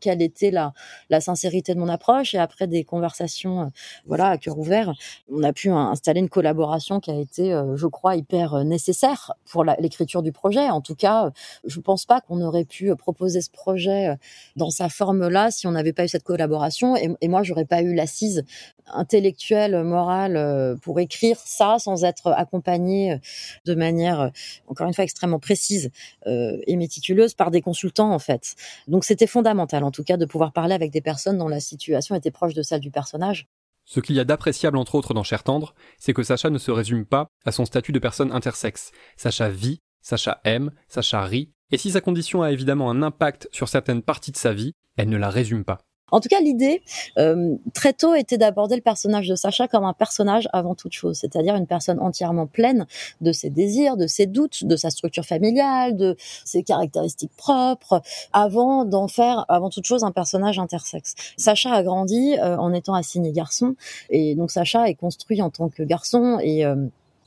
quelle 0.02 0.20
était 0.20 0.50
la, 0.50 0.72
sincérité 1.20 1.74
de 1.74 1.78
mon 1.78 1.88
approche 1.88 2.34
et 2.34 2.38
après 2.38 2.66
des 2.66 2.84
conversations, 2.84 3.62
euh, 3.62 3.66
voilà, 4.06 4.28
à 4.28 4.38
cœur 4.38 4.58
ouvert, 4.58 4.92
on 5.30 5.42
a 5.44 5.52
pu 5.52 5.70
installer 5.70 6.20
une 6.20 6.28
collaboration 6.28 6.98
qui 6.98 7.10
a 7.10 7.14
été, 7.14 7.52
euh, 7.52 7.76
je 7.76 7.86
crois, 7.86 8.16
hyper 8.16 8.54
euh, 8.54 8.64
nécessaire 8.64 9.32
pour 9.50 9.64
l'écriture 9.64 10.22
du 10.22 10.32
projet. 10.32 10.68
En 10.68 10.80
tout 10.80 10.96
cas, 10.96 11.30
je 11.64 11.78
pense 11.80 12.04
pas 12.04 12.20
qu'on 12.20 12.40
aurait 12.40 12.64
pu 12.64 12.94
proposer 12.96 13.40
ce 13.40 13.50
projet 13.50 14.16
dans 14.56 14.70
sa 14.70 14.88
forme-là 14.88 15.50
si 15.52 15.66
on 15.68 15.70
n'avait 15.70 15.92
pas 15.92 16.04
eu 16.04 16.08
cette 16.08 16.24
collaboration. 16.24 16.96
Et, 16.96 17.14
et 17.20 17.28
moi, 17.28 17.44
j'aurais 17.44 17.64
pas 17.64 17.82
eu 17.82 17.94
l'assise 17.94 18.44
intellectuelle, 18.86 19.84
morale 19.84 20.76
pour 20.82 20.98
écrire 20.98 21.38
ça 21.44 21.76
sans 21.78 22.02
être 22.02 22.32
accompagné 22.32 23.20
de 23.64 23.74
manière, 23.74 24.32
encore 24.66 24.88
une 24.88 24.94
fois, 24.94 25.04
extrêmement 25.04 25.38
précise 25.38 25.90
et 26.26 26.76
méticuleuse 26.76 27.34
par 27.34 27.52
des 27.52 27.60
consultants 27.60 28.12
en 28.12 28.18
fait. 28.18 28.56
Donc 28.88 29.04
c'était 29.04 29.28
fondamental, 29.28 29.84
en 29.84 29.91
tout 29.92 30.02
cas, 30.02 30.16
de 30.16 30.26
pouvoir 30.26 30.52
parler 30.52 30.74
avec 30.74 30.90
des 30.90 31.00
personnes 31.00 31.38
dont 31.38 31.48
la 31.48 31.60
situation 31.60 32.16
était 32.16 32.32
proche 32.32 32.54
de 32.54 32.62
celle 32.62 32.80
du 32.80 32.90
personnage. 32.90 33.46
Ce 33.84 34.00
qu'il 34.00 34.16
y 34.16 34.20
a 34.20 34.24
d'appréciable 34.24 34.76
entre 34.76 34.94
autres 34.94 35.14
dans 35.14 35.22
Cher 35.22 35.42
Tendre, 35.44 35.74
c'est 35.98 36.12
que 36.12 36.22
Sacha 36.22 36.50
ne 36.50 36.58
se 36.58 36.70
résume 36.70 37.04
pas 37.04 37.28
à 37.44 37.52
son 37.52 37.64
statut 37.64 37.92
de 37.92 37.98
personne 37.98 38.32
intersexe. 38.32 38.90
Sacha 39.16 39.48
vit, 39.48 39.80
Sacha 40.00 40.40
aime, 40.44 40.72
Sacha 40.88 41.24
rit, 41.24 41.52
et 41.70 41.78
si 41.78 41.90
sa 41.90 42.00
condition 42.00 42.42
a 42.42 42.52
évidemment 42.52 42.90
un 42.90 43.02
impact 43.02 43.48
sur 43.52 43.68
certaines 43.68 44.02
parties 44.02 44.32
de 44.32 44.36
sa 44.36 44.52
vie, 44.52 44.72
elle 44.96 45.08
ne 45.08 45.16
la 45.16 45.30
résume 45.30 45.64
pas. 45.64 45.78
En 46.12 46.20
tout 46.20 46.28
cas, 46.28 46.40
l'idée 46.40 46.82
euh, 47.18 47.56
très 47.74 47.92
tôt 47.92 48.14
était 48.14 48.38
d'aborder 48.38 48.76
le 48.76 48.82
personnage 48.82 49.26
de 49.26 49.34
Sacha 49.34 49.66
comme 49.66 49.84
un 49.84 49.94
personnage 49.94 50.48
avant 50.52 50.74
toute 50.74 50.92
chose, 50.92 51.18
c'est-à-dire 51.18 51.56
une 51.56 51.66
personne 51.66 51.98
entièrement 51.98 52.46
pleine 52.46 52.86
de 53.20 53.32
ses 53.32 53.50
désirs, 53.50 53.96
de 53.96 54.06
ses 54.06 54.26
doutes, 54.26 54.64
de 54.64 54.76
sa 54.76 54.90
structure 54.90 55.24
familiale, 55.24 55.96
de 55.96 56.16
ses 56.44 56.62
caractéristiques 56.62 57.32
propres, 57.36 58.02
avant 58.32 58.84
d'en 58.84 59.08
faire 59.08 59.46
avant 59.48 59.70
toute 59.70 59.86
chose 59.86 60.04
un 60.04 60.12
personnage 60.12 60.58
intersexe. 60.58 61.14
Sacha 61.36 61.72
a 61.72 61.82
grandi 61.82 62.36
euh, 62.38 62.56
en 62.58 62.72
étant 62.72 62.94
assigné 62.94 63.32
garçon, 63.32 63.74
et 64.10 64.34
donc 64.34 64.50
Sacha 64.50 64.88
est 64.88 64.94
construit 64.94 65.40
en 65.40 65.50
tant 65.50 65.70
que 65.70 65.82
garçon 65.82 66.38
et 66.42 66.66
euh, 66.66 66.76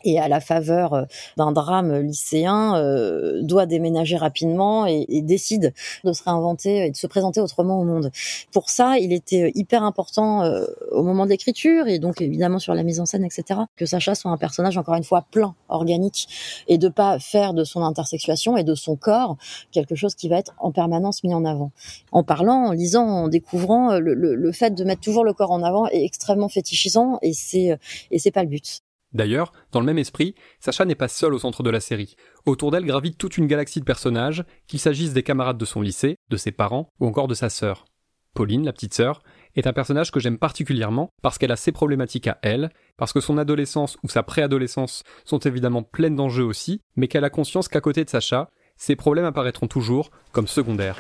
et 0.06 0.20
à 0.20 0.30
la 0.30 0.40
faveur 0.40 0.94
euh, 0.94 1.04
d'un 1.36 1.52
drame 1.52 2.00
lycéen 2.00 2.78
euh, 2.78 3.42
doit 3.42 3.66
déménager 3.66 4.16
rapidement 4.16 4.86
et, 4.86 5.06
et, 5.10 5.22
décide 5.22 5.74
de 6.04 6.14
se 6.14 6.24
réinventer 6.24 6.86
et 6.86 6.92
de 6.92 6.96
se 6.96 7.08
présenter 7.08 7.42
autrement 7.42 7.80
au 7.80 7.84
monde. 7.84 8.12
Pour 8.54 8.70
ça, 8.70 8.98
il 9.00 9.12
était 9.12 9.52
hyper 9.56 9.84
important 9.84 10.44
euh, 10.44 10.66
au 10.92 11.04
moment 11.04 11.26
d'écriture 11.26 11.88
et 11.88 12.00
donc 12.00 12.22
évidemment 12.22 12.60
sur 12.60 12.74
la 12.74 12.84
mise 12.84 13.00
en 13.00 13.06
scène, 13.06 13.26
etc., 13.26 13.62
que 13.76 13.86
Sacha 13.86 14.16
soit 14.16 14.32
un 14.32 14.38
personnage 14.38 14.78
encore 14.78 14.96
une 14.96 15.04
fois 15.04 15.26
plein, 15.32 15.56
organique, 15.68 16.28
et 16.68 16.78
de 16.78 16.88
pas 16.88 17.20
faire 17.20 17.54
de 17.54 17.64
son 17.64 17.82
intersexuation 17.82 18.56
et 18.56 18.64
de 18.64 18.76
son 18.76 18.96
corps 18.96 19.38
quelque 19.72 19.96
chose 19.96 20.16
qui 20.16 20.30
va 20.30 20.38
être 20.38 20.54
en 20.60 20.72
permanence 20.72 21.24
mis 21.24 21.34
en 21.34 21.44
avant. 21.44 21.72
En 22.12 22.24
parlant, 22.24 22.68
en 22.68 22.72
lisant, 22.72 23.08
en 23.08 23.28
découvrant, 23.28 23.98
le, 23.98 24.14
le, 24.14 24.36
le 24.36 24.52
fait 24.52 24.76
de 24.76 24.84
mettre 24.84 25.02
toujours 25.02 25.24
le 25.24 25.34
corps 25.34 25.52
en 25.52 25.64
avant 25.64 25.88
est 25.88 26.04
extrêmement 26.04 26.50
fétichisant 26.50 27.18
et 27.22 27.34
c'est 27.34 27.78
et 28.12 28.20
c'est 28.20 28.32
pas 28.32 28.44
le 28.44 28.50
but. 28.50 28.85
D'ailleurs, 29.16 29.54
dans 29.72 29.80
le 29.80 29.86
même 29.86 29.98
esprit, 29.98 30.36
Sacha 30.60 30.84
n'est 30.84 30.94
pas 30.94 31.08
seule 31.08 31.34
au 31.34 31.40
centre 31.40 31.64
de 31.64 31.70
la 31.70 31.80
série. 31.80 32.18
Autour 32.46 32.72
d'elle 32.72 32.86
gravite 32.86 33.18
toute 33.18 33.38
une 33.38 33.48
galaxie 33.48 33.80
de 33.80 33.86
personnages, 33.86 34.44
qu'il 34.68 34.78
s'agisse 34.78 35.14
des 35.14 35.24
camarades 35.24 35.58
de 35.58 35.64
son 35.64 35.80
lycée, 35.80 36.18
de 36.30 36.36
ses 36.36 36.52
parents 36.52 36.90
ou 37.00 37.08
encore 37.08 37.30
de 37.30 37.34
sa 37.34 37.50
sœur. 37.50 37.86
Pauline, 38.34 38.66
la 38.66 38.74
petite 38.74 38.94
sœur, 38.94 39.22
est 39.56 39.68
un 39.68 39.72
personnage 39.72 40.12
que 40.12 40.20
j'aime 40.20 40.38
particulièrement 40.38 41.12
parce 41.22 41.38
qu'elle 41.38 41.54
a 41.54 41.56
ses 41.56 41.72
problématiques 41.72 42.28
à 42.28 42.38
elle, 42.42 42.70
parce 42.98 43.14
que 43.14 43.22
son 43.22 43.38
adolescence 43.38 43.96
ou 44.04 44.10
sa 44.10 44.22
préadolescence 44.22 45.04
sont 45.24 45.40
évidemment 45.40 45.82
pleines 45.82 46.18
d'enjeux 46.18 46.44
aussi, 46.44 46.82
mais 46.98 47.08
qu'elle 47.08 47.24
a 47.24 47.30
conscience 47.30 47.70
qu'à 47.70 47.80
côté 47.80 48.04
de 48.04 48.10
Sacha, 48.10 48.50
ses 48.76 48.98
problèmes 48.98 49.24
apparaîtront 49.24 49.68
toujours 49.68 50.12
comme 50.34 50.48
secondaires. 50.48 50.98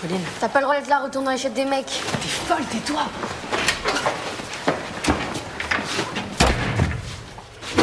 Pauline, 0.00 0.18
t'as 0.40 0.48
pas 0.48 0.58
le 0.58 0.64
droit 0.64 0.76
d'être 0.76 0.88
là, 0.88 1.04
retourne 1.04 1.26
dans 1.26 1.30
les 1.30 1.50
des 1.50 1.64
mecs. 1.64 1.86
T'es 1.86 2.28
folle, 2.28 2.64
tais-toi 2.72 3.02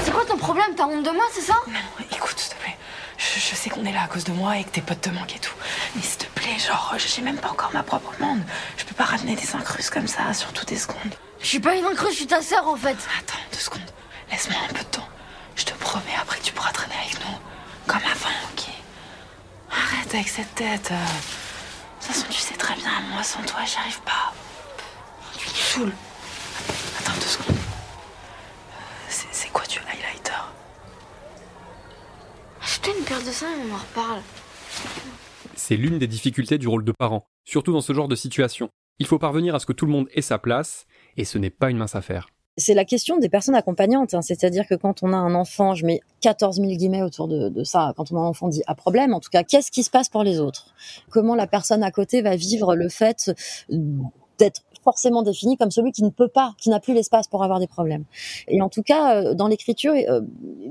C'est 0.03 0.11
quoi 0.11 0.20
ton 0.31 0.37
problème 0.37 0.73
T'as 0.75 0.85
honte 0.85 1.03
de 1.03 1.11
moi, 1.11 1.23
c'est 1.33 1.41
ça? 1.41 1.55
Non, 1.67 2.05
écoute, 2.11 2.39
s'il 2.39 2.53
te 2.55 2.61
plaît. 2.61 2.77
Je, 3.17 3.39
je 3.39 3.55
sais 3.55 3.69
qu'on 3.69 3.85
est 3.85 3.91
là 3.91 4.03
à 4.03 4.07
cause 4.07 4.23
de 4.23 4.31
moi 4.31 4.57
et 4.57 4.63
que 4.63 4.69
tes 4.69 4.81
potes 4.81 5.01
te 5.01 5.09
manquent 5.09 5.35
et 5.35 5.39
tout. 5.39 5.53
Mais 5.95 6.01
s'il 6.01 6.17
te 6.17 6.25
plaît, 6.39 6.57
genre, 6.57 6.93
j'ai 6.97 7.21
même 7.21 7.37
pas 7.37 7.49
encore 7.49 7.71
ma 7.73 7.83
propre 7.83 8.13
bande. 8.19 8.41
Je 8.77 8.85
peux 8.85 8.95
pas 8.95 9.03
ramener 9.05 9.35
des 9.35 9.55
incrustes 9.55 9.91
comme 9.91 10.07
ça, 10.07 10.33
surtout 10.33 10.65
des 10.65 10.77
secondes. 10.77 11.15
Je 11.41 11.47
suis 11.47 11.59
pas 11.59 11.75
une 11.75 11.85
incruste, 11.85 12.13
je 12.13 12.17
suis 12.17 12.27
ta 12.27 12.41
sœur 12.41 12.67
en 12.67 12.75
fait. 12.75 12.97
Attends, 13.19 13.39
deux 13.51 13.59
secondes. 13.59 13.81
Laisse-moi 14.31 14.59
un 14.69 14.73
peu 14.73 14.79
de 14.79 14.89
temps. 14.89 15.07
Je 15.55 15.65
te 15.65 15.73
promets, 15.73 16.15
après 16.21 16.39
tu 16.41 16.53
pourras 16.53 16.71
traîner 16.71 16.95
avec 17.01 17.19
nous. 17.19 17.37
Comme 17.87 18.01
avant, 18.09 18.29
ok 18.53 18.63
Arrête 19.71 20.13
avec 20.13 20.29
cette 20.29 20.53
tête. 20.55 20.89
euh. 20.91 20.95
De 20.95 22.05
toute 22.07 22.15
façon, 22.15 22.25
tu 22.29 22.39
sais 22.39 22.53
très 22.55 22.75
bien, 22.75 22.91
moi 23.13 23.21
sans 23.23 23.41
toi, 23.43 23.59
j'y 23.65 23.77
arrive 23.77 24.01
pas. 24.01 24.33
Tu 25.37 25.47
me 25.47 25.53
saoules. 25.53 25.93
Attends 26.99 27.13
deux 27.19 27.27
secondes. 27.27 27.57
C'est 29.09 29.27
c'est 29.31 29.49
quoi 29.49 29.65
du 29.65 29.77
highlighter 29.79 30.31
Et 33.11 33.13
on 33.13 33.73
en 33.73 33.77
reparle. 33.77 34.21
C'est 35.55 35.75
l'une 35.75 35.99
des 35.99 36.07
difficultés 36.07 36.57
du 36.57 36.69
rôle 36.69 36.85
de 36.85 36.93
parent, 36.97 37.25
surtout 37.43 37.73
dans 37.73 37.81
ce 37.81 37.91
genre 37.91 38.07
de 38.07 38.15
situation. 38.15 38.69
Il 38.99 39.05
faut 39.05 39.19
parvenir 39.19 39.53
à 39.53 39.59
ce 39.59 39.65
que 39.65 39.73
tout 39.73 39.85
le 39.85 39.91
monde 39.91 40.07
ait 40.13 40.21
sa 40.21 40.39
place, 40.39 40.85
et 41.17 41.25
ce 41.25 41.37
n'est 41.37 41.49
pas 41.49 41.69
une 41.69 41.77
mince 41.77 41.93
affaire. 41.95 42.29
C'est 42.55 42.73
la 42.73 42.85
question 42.85 43.17
des 43.17 43.27
personnes 43.27 43.55
accompagnantes, 43.55 44.13
hein. 44.13 44.21
c'est-à-dire 44.21 44.65
que 44.65 44.75
quand 44.75 45.03
on 45.03 45.11
a 45.11 45.17
un 45.17 45.35
enfant, 45.35 45.75
je 45.75 45.85
mets 45.85 45.99
14 46.21 46.61
000 46.61 46.69
guillemets 46.69 47.03
autour 47.03 47.27
de, 47.27 47.49
de 47.49 47.63
ça, 47.65 47.93
quand 47.97 48.13
on 48.13 48.15
a 48.15 48.21
un 48.21 48.27
enfant 48.27 48.47
dit 48.47 48.63
à 48.65 48.75
problème, 48.75 49.13
en 49.13 49.19
tout 49.19 49.29
cas, 49.29 49.43
qu'est-ce 49.43 49.71
qui 49.71 49.83
se 49.83 49.89
passe 49.89 50.07
pour 50.07 50.23
les 50.23 50.39
autres? 50.39 50.73
Comment 51.09 51.35
la 51.35 51.47
personne 51.47 51.83
à 51.83 51.91
côté 51.91 52.21
va 52.21 52.37
vivre 52.37 52.75
le 52.77 52.87
fait 52.87 53.29
d'être 54.37 54.61
forcément 54.83 55.21
défini 55.23 55.57
comme 55.57 55.71
celui 55.71 55.91
qui 55.91 56.03
ne 56.03 56.09
peut 56.09 56.27
pas, 56.27 56.53
qui 56.57 56.69
n'a 56.69 56.79
plus 56.79 56.93
l'espace 56.93 57.27
pour 57.27 57.43
avoir 57.43 57.59
des 57.59 57.67
problèmes. 57.67 58.05
Et 58.47 58.61
en 58.61 58.69
tout 58.69 58.83
cas, 58.83 59.15
euh, 59.15 59.33
dans 59.33 59.47
l'écriture, 59.47 59.93
euh, 59.93 60.21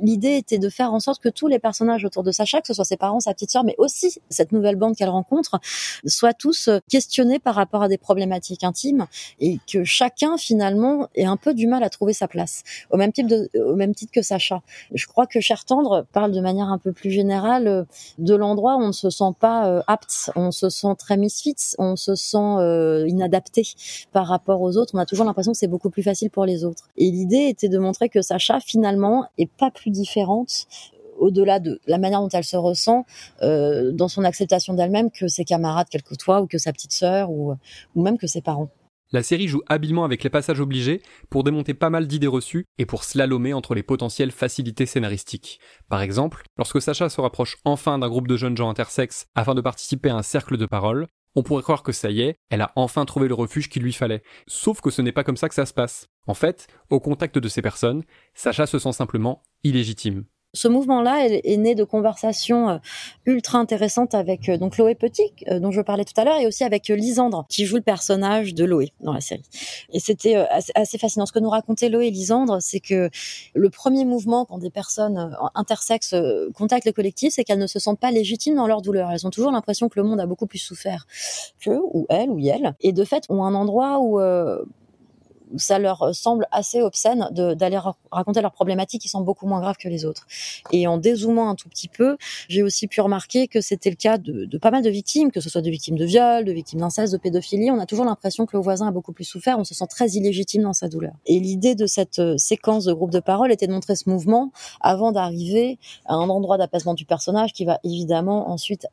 l'idée 0.03 0.37
était 0.37 0.59
de 0.59 0.69
faire 0.69 0.93
en 0.93 1.01
sorte 1.01 1.23
que 1.23 1.29
tous 1.29 1.47
les 1.47 1.59
personnages 1.59 2.05
autour 2.05 2.23
de 2.23 2.33
Sacha, 2.33 2.61
que 2.61 2.67
ce 2.67 2.75
soit 2.75 2.85
ses 2.85 2.97
parents, 2.97 3.21
sa 3.21 3.33
petite 3.35 3.51
sœur, 3.51 3.65
mais 3.65 3.75
aussi 3.79 4.19
cette 4.29 4.53
nouvelle 4.53 4.77
bande 4.77 4.97
qu'elle 4.97 5.09
rencontre, 5.09 5.61
soient 6.07 6.35
tous 6.35 6.69
euh, 6.69 6.79
questionnés 6.89 7.39
par 7.39 7.55
rapport 7.55 7.83
à 7.83 7.89
des 7.89 7.99
problématiques 7.99 8.65
intimes 8.65 9.07
et 9.39 9.59
que 9.71 9.85
chacun 9.85 10.37
finalement 10.37 11.09
ait 11.15 11.25
un 11.25 11.37
peu 11.37 11.55
du 11.55 11.67
mal 11.67 11.83
à 11.83 11.91
trouver 11.91 12.13
sa 12.13 12.29
place, 12.29 12.63
au 12.91 12.97
même 12.97 13.13
type 13.13 13.27
de, 13.27 13.51
au 13.55 13.77
même 13.77 13.95
titre 13.95 14.13
que 14.13 14.23
Sacha. 14.23 14.63
Je 14.93 15.07
crois 15.07 15.27
que 15.27 15.41
Cher 15.41 15.65
Tendre 15.65 16.07
parle 16.13 16.33
de 16.33 16.41
manière 16.41 16.69
un 16.69 16.79
peu 16.79 16.93
plus 16.93 17.11
générale 17.11 17.87
de 18.19 18.35
l'endroit 18.35 18.77
où 18.77 18.81
on 18.81 18.89
ne 18.89 18.93
se 18.93 19.11
sent 19.11 19.33
pas 19.39 19.83
apte, 19.87 20.31
on 20.37 20.51
se 20.51 20.69
sent 20.69 20.95
très 20.99 21.17
misfit, 21.17 21.57
on 21.79 21.97
se 21.97 22.15
sent 22.15 23.07
inadapté 23.09 23.75
par 24.13 24.27
rapport 24.27 24.61
aux 24.61 24.77
autres, 24.77 24.95
on 24.95 24.99
a 24.99 25.07
toujours 25.07 25.27
l'impression 25.27 25.53
que 25.53 25.59
c'est 25.59 25.69
beaucoup 25.69 25.91
plus 25.91 26.03
facile 26.03 26.31
pour 26.31 26.45
les 26.45 26.65
autres. 26.65 26.89
Et 26.97 27.11
l'idée 27.11 27.49
était 27.49 27.69
de 27.69 27.79
montrer 27.79 28.09
que 28.09 28.23
Sacha, 28.23 28.61
finalement, 28.61 29.27
est 29.39 29.51
pas 29.51 29.71
plus 29.71 29.91
différente 29.91 30.67
au-delà 31.19 31.61
de 31.61 31.81
la 31.87 31.99
manière 31.99 32.21
dont 32.21 32.29
elle 32.29 32.45
se 32.45 32.57
ressent 32.57 33.05
euh, 33.43 33.93
dans 33.93 34.09
son 34.09 34.25
acceptation 34.25 34.75
d'elle-même 34.75 35.11
que 35.11 35.29
ses 35.29 35.45
camarades 35.45 35.89
qu'elle 35.89 36.03
côtoie 36.03 36.41
ou 36.41 36.47
que 36.47 36.59
sa 36.59 36.73
petite 36.73 36.93
sœur 36.93 37.31
ou, 37.31 37.55
ou 37.95 38.03
même 38.03 38.19
que 38.19 38.27
ses 38.27 38.41
parents. 38.41 38.71
La 39.13 39.25
série 39.25 39.49
joue 39.49 39.63
habilement 39.67 40.05
avec 40.05 40.23
les 40.23 40.31
passages 40.31 40.61
obligés 40.61 41.03
pour 41.31 41.43
démonter 41.43 41.75
pas 41.75 41.91
mal 41.91 42.07
d'idées 42.07 42.29
reçues 42.29 42.67
et 42.79 42.87
pour 42.87 43.03
slalomer 43.03 43.53
entre 43.53 43.75
les 43.75 43.83
potentielles 43.83 44.31
facilités 44.31 44.87
scénaristiques. 44.87 45.59
Par 45.89 46.01
exemple, 46.01 46.45
lorsque 46.57 46.81
Sacha 46.81 47.09
se 47.09 47.21
rapproche 47.21 47.57
enfin 47.65 47.99
d'un 47.99 48.09
groupe 48.09 48.29
de 48.29 48.37
jeunes 48.37 48.57
gens 48.57 48.71
intersexes 48.71 49.27
afin 49.35 49.57
de 49.57 49.61
participer 49.61 50.11
à 50.11 50.17
un 50.17 50.23
cercle 50.23 50.57
de 50.57 50.67
parole, 50.67 51.09
on 51.35 51.43
pourrait 51.43 51.63
croire 51.63 51.83
que 51.83 51.93
ça 51.93 52.11
y 52.11 52.23
est, 52.23 52.37
elle 52.51 52.61
a 52.61 52.73
enfin 52.77 53.05
trouvé 53.05 53.29
le 53.29 53.35
refuge 53.35 53.69
qu'il 53.69 53.83
lui 53.83 53.93
fallait. 53.93 54.23
Sauf 54.47 54.81
que 54.81 54.91
ce 54.91 55.03
n'est 55.03 55.13
pas 55.13 55.25
comme 55.25 55.37
ça 55.37 55.49
que 55.49 55.55
ça 55.55 55.67
se 55.67 55.75
passe. 55.75 56.09
En 56.27 56.35
fait, 56.35 56.67
au 56.91 57.01
contact 57.01 57.39
de 57.39 57.49
ces 57.49 57.63
personnes, 57.63 58.03
Sacha 58.35 58.67
se 58.67 58.79
sent 58.79 58.93
simplement 58.93 59.43
illégitime. 59.63 60.25
Ce 60.53 60.67
mouvement-là 60.67 61.27
est, 61.29 61.57
né 61.59 61.77
de 61.77 61.85
conversations 61.85 62.71
euh, 62.71 62.79
ultra 63.25 63.59
intéressantes 63.59 64.15
avec 64.15 64.49
euh, 64.49 64.59
donc 64.59 64.79
Loé 64.79 64.97
Petit, 64.97 65.33
euh, 65.49 65.61
dont 65.61 65.71
je 65.71 65.81
parlais 65.81 66.05
tout 66.05 66.19
à 66.21 66.25
l'heure, 66.25 66.39
et 66.39 66.47
aussi 66.49 66.65
avec 66.65 66.89
Lisandre, 66.89 67.47
qui 67.49 67.67
joue 67.67 67.77
le 67.77 67.83
personnage 67.83 68.53
de 68.53 68.65
Loé 68.65 68.93
dans 69.01 69.13
la 69.13 69.21
série. 69.21 69.45
Et 69.93 70.01
c'était 70.01 70.35
assez, 70.75 70.99
fascinant. 70.99 71.25
Ce 71.27 71.33
que 71.33 71.39
nous 71.39 71.51
racontait 71.51 71.89
Loé 71.89 72.09
et 72.09 72.11
Lisandre, 72.11 72.59
c'est 72.61 72.81
que 72.81 73.11
le 73.55 73.71
premier 73.71 74.05
mouvement 74.05 74.45
quand 74.45 74.59
des 74.59 74.71
personnes 74.71 75.37
intersexes 75.55 76.15
contactent 76.55 76.87
le 76.87 76.93
collectif, 76.93 77.35
c'est 77.35 77.45
qu'elles 77.45 77.59
ne 77.59 77.67
se 77.69 77.79
sentent 77.79 78.01
pas 78.01 78.11
légitimes 78.11 78.57
dans 78.57 78.67
leur 78.67 78.83
douleur. 78.83 79.11
Elles 79.13 79.27
ont 79.27 79.31
toujours 79.31 79.53
l'impression 79.53 79.89
que 79.89 80.01
le 80.01 80.07
monde 80.07 80.21
a 80.21 80.27
beaucoup 80.27 80.47
plus 80.47 80.59
souffert 80.59 81.07
qu'eux, 81.61 81.81
ou 81.93 82.07
elles, 82.09 82.31
ou 82.31 82.41
elles, 82.41 82.75
et 82.81 82.93
de 82.93 83.05
fait 83.05 83.25
ont 83.29 83.45
un 83.45 83.55
endroit 83.55 84.01
où 84.01 84.19
ça 85.57 85.79
leur 85.79 86.15
semble 86.15 86.47
assez 86.51 86.83
obscène 86.83 87.29
d'aller 87.33 87.79
raconter 88.11 88.41
leurs 88.41 88.53
problématiques 88.53 89.03
qui 89.03 89.09
sont 89.09 89.21
beaucoup 89.21 89.47
moins 89.47 89.61
graves 89.61 89.77
que 89.77 89.89
les 89.89 90.05
autres. 90.05 90.27
Et 90.73 90.87
en 90.87 90.99
dézoomant 90.99 91.51
un 91.51 91.55
tout 91.55 91.69
petit 91.69 91.89
peu, 91.89 92.17
j'ai 92.49 92.63
aussi 92.63 92.87
pu 92.87 93.01
remarquer 93.01 93.49
que 93.49 93.61
c'était 93.61 93.91
le 93.91 93.97
cas 93.97 94.19
de, 94.19 94.59
pas 94.59 94.71
mal 94.71 94.83
de 94.83 94.91
victimes, 94.91 95.31
que 95.31 95.41
ce 95.41 95.49
soit 95.49 95.63
de 95.63 95.71
victimes 95.71 95.97
de 95.97 96.05
viol, 96.05 96.45
de 96.45 96.53
victimes 96.53 96.81
d'inceste, 96.81 97.13
de 97.13 97.19
pédophilie. 97.19 97.71
On 97.71 97.79
a 97.79 97.87
toujours 97.87 98.05
l'impression 98.05 98.47
que 98.47 98.57
le 98.57 98.63
voisin 98.63 98.89
a 98.89 98.91
beaucoup 98.91 99.13
plus 99.13 99.25
souffert, 99.25 99.59
on 99.59 99.65
se 99.65 99.75
sent 99.75 99.87
très 99.89 100.11
illégitime 100.11 100.63
dans 100.63 100.73
sa 100.73 100.89
douleur. 100.89 101.13
Et 101.27 101.39
l'idée 101.39 101.75
de 101.75 101.87
cette 101.87 102.19
euh, 102.19 102.37
séquence 102.39 102.85
de 102.85 102.93
groupe 102.93 103.11
de 103.11 103.21
parole 103.21 103.53
était 103.53 103.67
de 103.67 103.73
montrer 103.73 103.97
ce 103.97 104.09
mouvement 104.09 104.53
avant 104.81 105.13
d'arriver 105.13 105.79
à 106.07 106.15
un 106.15 106.29
endroit 106.29 106.59
d'apaisement 106.59 106.95
du 106.95 107.05
personnage 107.05 107.53
qui 107.53 107.65
va 107.65 107.79
évidemment 107.85 108.51
ensuite 108.51 108.87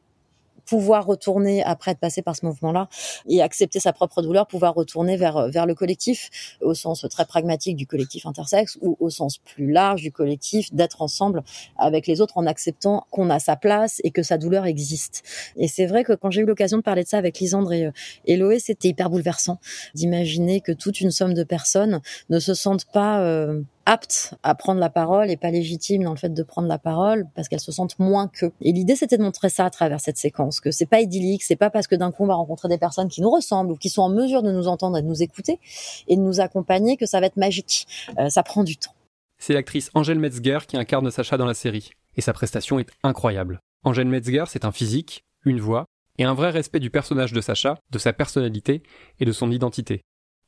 pouvoir 0.67 1.05
retourner 1.05 1.63
après 1.63 1.91
être 1.91 1.99
passé 1.99 2.21
par 2.21 2.35
ce 2.35 2.45
mouvement-là 2.45 2.89
et 3.27 3.41
accepter 3.41 3.79
sa 3.79 3.93
propre 3.93 4.21
douleur, 4.21 4.47
pouvoir 4.47 4.73
retourner 4.73 5.17
vers 5.17 5.47
vers 5.49 5.65
le 5.65 5.75
collectif 5.75 6.57
au 6.61 6.73
sens 6.73 7.05
très 7.09 7.25
pragmatique 7.25 7.75
du 7.75 7.87
collectif 7.87 8.25
intersexe 8.25 8.77
ou 8.81 8.97
au 8.99 9.09
sens 9.09 9.37
plus 9.37 9.71
large 9.71 10.01
du 10.01 10.11
collectif 10.11 10.73
d'être 10.73 11.01
ensemble 11.01 11.43
avec 11.77 12.07
les 12.07 12.21
autres 12.21 12.37
en 12.37 12.45
acceptant 12.45 13.05
qu'on 13.11 13.29
a 13.29 13.39
sa 13.39 13.55
place 13.55 14.01
et 14.03 14.11
que 14.11 14.23
sa 14.23 14.37
douleur 14.37 14.65
existe. 14.65 15.23
Et 15.55 15.67
c'est 15.67 15.85
vrai 15.85 16.03
que 16.03 16.13
quand 16.13 16.31
j'ai 16.31 16.41
eu 16.41 16.45
l'occasion 16.45 16.77
de 16.77 16.83
parler 16.83 17.03
de 17.03 17.07
ça 17.07 17.17
avec 17.17 17.39
Lisandre 17.39 17.73
et, 17.73 17.89
et 18.25 18.37
Loé, 18.37 18.59
c'était 18.59 18.89
hyper 18.89 19.09
bouleversant 19.09 19.59
d'imaginer 19.95 20.61
que 20.61 20.71
toute 20.71 21.01
une 21.01 21.11
somme 21.11 21.33
de 21.33 21.43
personnes 21.43 22.01
ne 22.29 22.39
se 22.39 22.53
sentent 22.53 22.85
pas 22.91 23.21
euh, 23.21 23.61
aptes 23.87 24.35
à 24.43 24.53
prendre 24.53 24.81
la 24.81 24.89
parole 24.89 25.31
et 25.31 25.37
pas 25.37 25.49
légitimes 25.49 26.03
dans 26.03 26.11
le 26.11 26.17
fait 26.17 26.33
de 26.33 26.43
prendre 26.43 26.67
la 26.67 26.77
parole 26.77 27.25
parce 27.35 27.47
qu'elles 27.47 27.61
se 27.61 27.71
sentent 27.71 27.97
moins 27.99 28.27
qu'eux. 28.27 28.51
Et 28.61 28.73
l'idée 28.73 28.97
c'était 28.97 29.17
de 29.17 29.23
montrer 29.23 29.49
ça 29.49 29.65
à 29.65 29.69
travers 29.69 30.01
cette 30.01 30.17
séquence, 30.17 30.59
que 30.59 30.71
c'est 30.71 30.85
pas 30.85 30.99
idyllique, 30.99 31.41
c'est 31.41 31.55
pas 31.55 31.69
parce 31.69 31.87
que 31.87 31.95
d'un 31.95 32.11
coup 32.11 32.23
on 32.23 32.27
va 32.27 32.35
rencontrer 32.35 32.67
des 32.67 32.77
personnes 32.77 33.07
qui 33.07 33.21
nous 33.21 33.29
ressemblent 33.29 33.71
ou 33.71 33.77
qui 33.77 33.89
sont 33.89 34.01
en 34.01 34.09
mesure 34.09 34.43
de 34.43 34.51
nous 34.51 34.67
entendre 34.67 34.97
et 34.97 35.01
de 35.01 35.07
nous 35.07 35.23
écouter 35.23 35.59
et 36.09 36.17
de 36.17 36.21
nous 36.21 36.41
accompagner 36.41 36.97
que 36.97 37.05
ça 37.05 37.21
va 37.21 37.27
être 37.27 37.37
magique. 37.37 37.87
Euh, 38.19 38.29
ça 38.29 38.43
prend 38.43 38.65
du 38.65 38.75
temps. 38.75 38.93
C'est 39.39 39.53
l'actrice 39.53 39.89
Angèle 39.93 40.19
Metzger 40.19 40.59
qui 40.67 40.75
incarne 40.75 41.09
Sacha 41.09 41.37
dans 41.37 41.45
la 41.45 41.53
série 41.53 41.91
et 42.17 42.21
sa 42.21 42.33
prestation 42.33 42.79
est 42.79 42.89
incroyable. 43.03 43.61
Angèle 43.85 44.07
Metzger, 44.07 44.43
c'est 44.47 44.65
un 44.65 44.73
physique, 44.73 45.23
une 45.45 45.61
voix 45.61 45.85
et 46.17 46.25
un 46.25 46.33
vrai 46.33 46.49
respect 46.49 46.79
du 46.81 46.89
personnage 46.89 47.31
de 47.31 47.39
Sacha, 47.39 47.79
de 47.91 47.99
sa 47.99 48.11
personnalité 48.11 48.83
et 49.21 49.25
de 49.25 49.31
son 49.31 49.49
identité. 49.49 50.01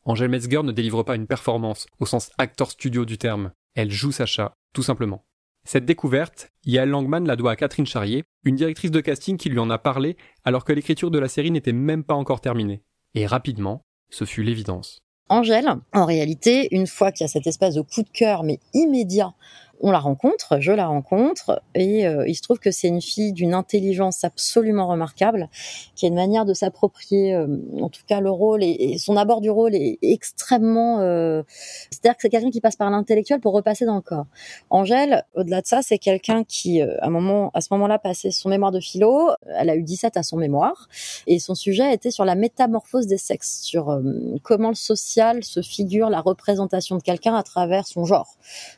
Angèle 0.09 0.29
Metzger 0.29 0.63
ne 0.63 0.71
délivre 0.71 1.03
pas 1.03 1.15
une 1.15 1.27
performance 1.27 1.85
au 1.99 2.07
sens 2.07 2.31
acteur 2.39 2.71
studio 2.71 3.05
du 3.05 3.19
terme. 3.19 3.51
Elle 3.75 3.91
joue 3.91 4.11
Sacha, 4.11 4.55
tout 4.73 4.81
simplement. 4.81 5.23
Cette 5.67 5.85
découverte, 5.85 6.49
Yael 6.65 6.89
Langman 6.89 7.27
la 7.27 7.35
doit 7.35 7.51
à 7.51 7.55
Catherine 7.55 7.85
Charrier, 7.85 8.23
une 8.43 8.55
directrice 8.55 8.89
de 8.89 9.01
casting 9.01 9.37
qui 9.37 9.49
lui 9.49 9.59
en 9.59 9.69
a 9.69 9.77
parlé 9.77 10.17
alors 10.43 10.65
que 10.65 10.73
l'écriture 10.73 11.11
de 11.11 11.19
la 11.19 11.27
série 11.27 11.51
n'était 11.51 11.73
même 11.73 12.03
pas 12.03 12.15
encore 12.15 12.41
terminée. 12.41 12.81
Et 13.13 13.27
rapidement, 13.27 13.83
ce 14.09 14.25
fut 14.25 14.41
l'évidence. 14.41 14.97
Angèle, 15.29 15.69
en 15.93 16.05
réalité, 16.05 16.69
une 16.71 16.87
fois 16.87 17.11
qu'il 17.11 17.25
y 17.25 17.29
a 17.29 17.31
cette 17.31 17.45
espèce 17.45 17.75
de 17.75 17.81
coup 17.81 18.01
de 18.01 18.09
cœur, 18.09 18.41
mais 18.41 18.59
immédiat, 18.73 19.35
on 19.81 19.91
la 19.91 19.99
rencontre, 19.99 20.59
je 20.59 20.71
la 20.71 20.87
rencontre, 20.87 21.61
et 21.73 22.05
euh, 22.05 22.27
il 22.27 22.35
se 22.35 22.41
trouve 22.41 22.59
que 22.59 22.71
c'est 22.71 22.87
une 22.87 23.01
fille 23.01 23.31
d'une 23.31 23.53
intelligence 23.53 24.23
absolument 24.23 24.87
remarquable, 24.87 25.49
qui 25.95 26.05
a 26.05 26.09
une 26.09 26.15
manière 26.15 26.45
de 26.45 26.53
s'approprier, 26.53 27.33
euh, 27.33 27.47
en 27.79 27.89
tout 27.89 28.01
cas 28.05 28.19
le 28.19 28.29
rôle 28.29 28.63
et, 28.63 28.97
son 28.97 29.15
abord 29.15 29.39
du 29.39 29.49
rôle 29.49 29.75
est 29.75 29.97
extrêmement. 30.01 30.99
Euh, 30.99 31.43
c'est-à-dire 31.91 32.15
que 32.15 32.21
c'est 32.23 32.29
quelqu'un 32.29 32.51
qui 32.51 32.61
passe 32.61 32.75
par 32.75 32.89
l'intellectuel 32.89 33.39
pour 33.39 33.53
repasser 33.53 33.85
dans 33.85 33.95
le 33.95 34.01
corps. 34.01 34.25
Angèle, 34.69 35.23
au-delà 35.35 35.61
de 35.61 35.67
ça, 35.67 35.81
c'est 35.81 35.97
quelqu'un 35.97 36.43
qui, 36.43 36.81
à 36.81 37.09
à 37.53 37.61
ce 37.61 37.67
moment-là, 37.71 37.99
passait 37.99 38.31
son 38.31 38.49
mémoire 38.49 38.71
de 38.71 38.79
philo. 38.79 39.29
Elle 39.57 39.69
a 39.69 39.75
eu 39.75 39.83
17 39.83 40.17
à 40.17 40.23
son 40.23 40.37
mémoire, 40.37 40.89
et 41.27 41.39
son 41.39 41.55
sujet 41.55 41.93
était 41.93 42.11
sur 42.11 42.25
la 42.25 42.35
métamorphose 42.35 43.07
des 43.07 43.17
sexes, 43.17 43.61
sur 43.61 43.99
comment 44.43 44.69
le 44.69 44.75
social 44.75 45.43
se 45.43 45.61
figure 45.61 46.09
la 46.09 46.21
représentation 46.21 46.97
de 46.97 47.01
quelqu'un 47.01 47.35
à 47.35 47.43
travers 47.43 47.87
son 47.87 48.05
genre. 48.05 48.35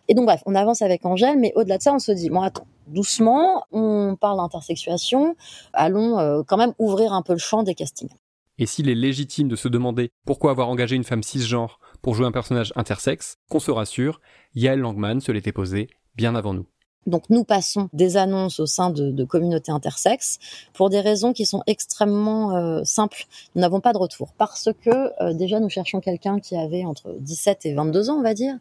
Et 0.08 0.14
donc 0.14 0.26
bref, 0.26 0.42
on 0.46 0.56
avance 0.56 0.82
avec 0.82 0.91
Angèle, 1.04 1.40
mais 1.40 1.52
au-delà 1.56 1.78
de 1.78 1.84
ça, 1.84 1.94
on 1.94 2.00
se 2.00 2.12
dit, 2.12 2.30
bon 2.30 2.42
attends, 2.42 2.68
doucement, 2.88 3.66
on 3.72 4.16
parle 4.20 4.38
d'intersexuation, 4.38 5.36
allons 5.74 6.20
euh, 6.20 6.44
quand 6.46 6.58
même 6.58 6.74
ouvrir 6.80 7.14
un 7.14 7.22
peu 7.22 7.34
le 7.34 7.40
champ 7.40 7.64
des 7.64 7.76
castings. 7.76 8.10
Et 8.58 8.66
s'il 8.66 8.90
est 8.90 8.96
légitime 8.96 9.48
de 9.48 9.56
se 9.56 9.68
demander 9.68 10.12
pourquoi 10.26 10.52
avoir 10.52 10.70
engagé 10.70 10.96
une 10.96 11.04
femme 11.04 11.24
cisgenre 11.24 11.80
pour 12.02 12.16
jouer 12.16 12.28
un 12.28 12.32
personnage 12.32 12.74
intersexe, 12.76 13.38
qu'on 13.50 13.60
se 13.60 13.72
rassure, 13.72 14.22
Yael 14.54 14.80
Langman 14.80 15.20
se 15.20 15.32
l'était 15.32 15.52
posé 15.52 15.88
bien 16.16 16.36
avant 16.36 16.54
nous. 16.54 16.68
Donc 17.08 17.24
nous 17.30 17.44
passons 17.44 17.90
des 17.94 18.16
annonces 18.16 18.60
au 18.60 18.68
sein 18.68 18.92
de, 18.92 19.24
communautés 19.24 19.72
intersexes 19.72 20.38
pour 20.74 20.90
des 20.90 21.00
raisons 21.00 21.34
qui 21.34 21.46
sont 21.46 21.64
extrêmement 21.66 22.56
euh, 22.56 22.82
simples. 22.84 23.26
Nous 23.56 23.62
n'avons 23.62 23.80
pas 23.80 23.94
de 23.94 23.98
retour 23.98 24.34
parce 24.38 24.70
que 24.84 25.12
euh, 25.24 25.34
déjà 25.34 25.60
nous 25.60 25.70
cherchons 25.70 26.00
quelqu'un 26.00 26.40
qui 26.40 26.56
avait 26.56 26.86
entre 26.86 27.16
17 27.20 27.66
et 27.66 27.74
22 27.74 28.10
ans, 28.10 28.18
on 28.18 28.22
va 28.22 28.34
dire. 28.34 28.56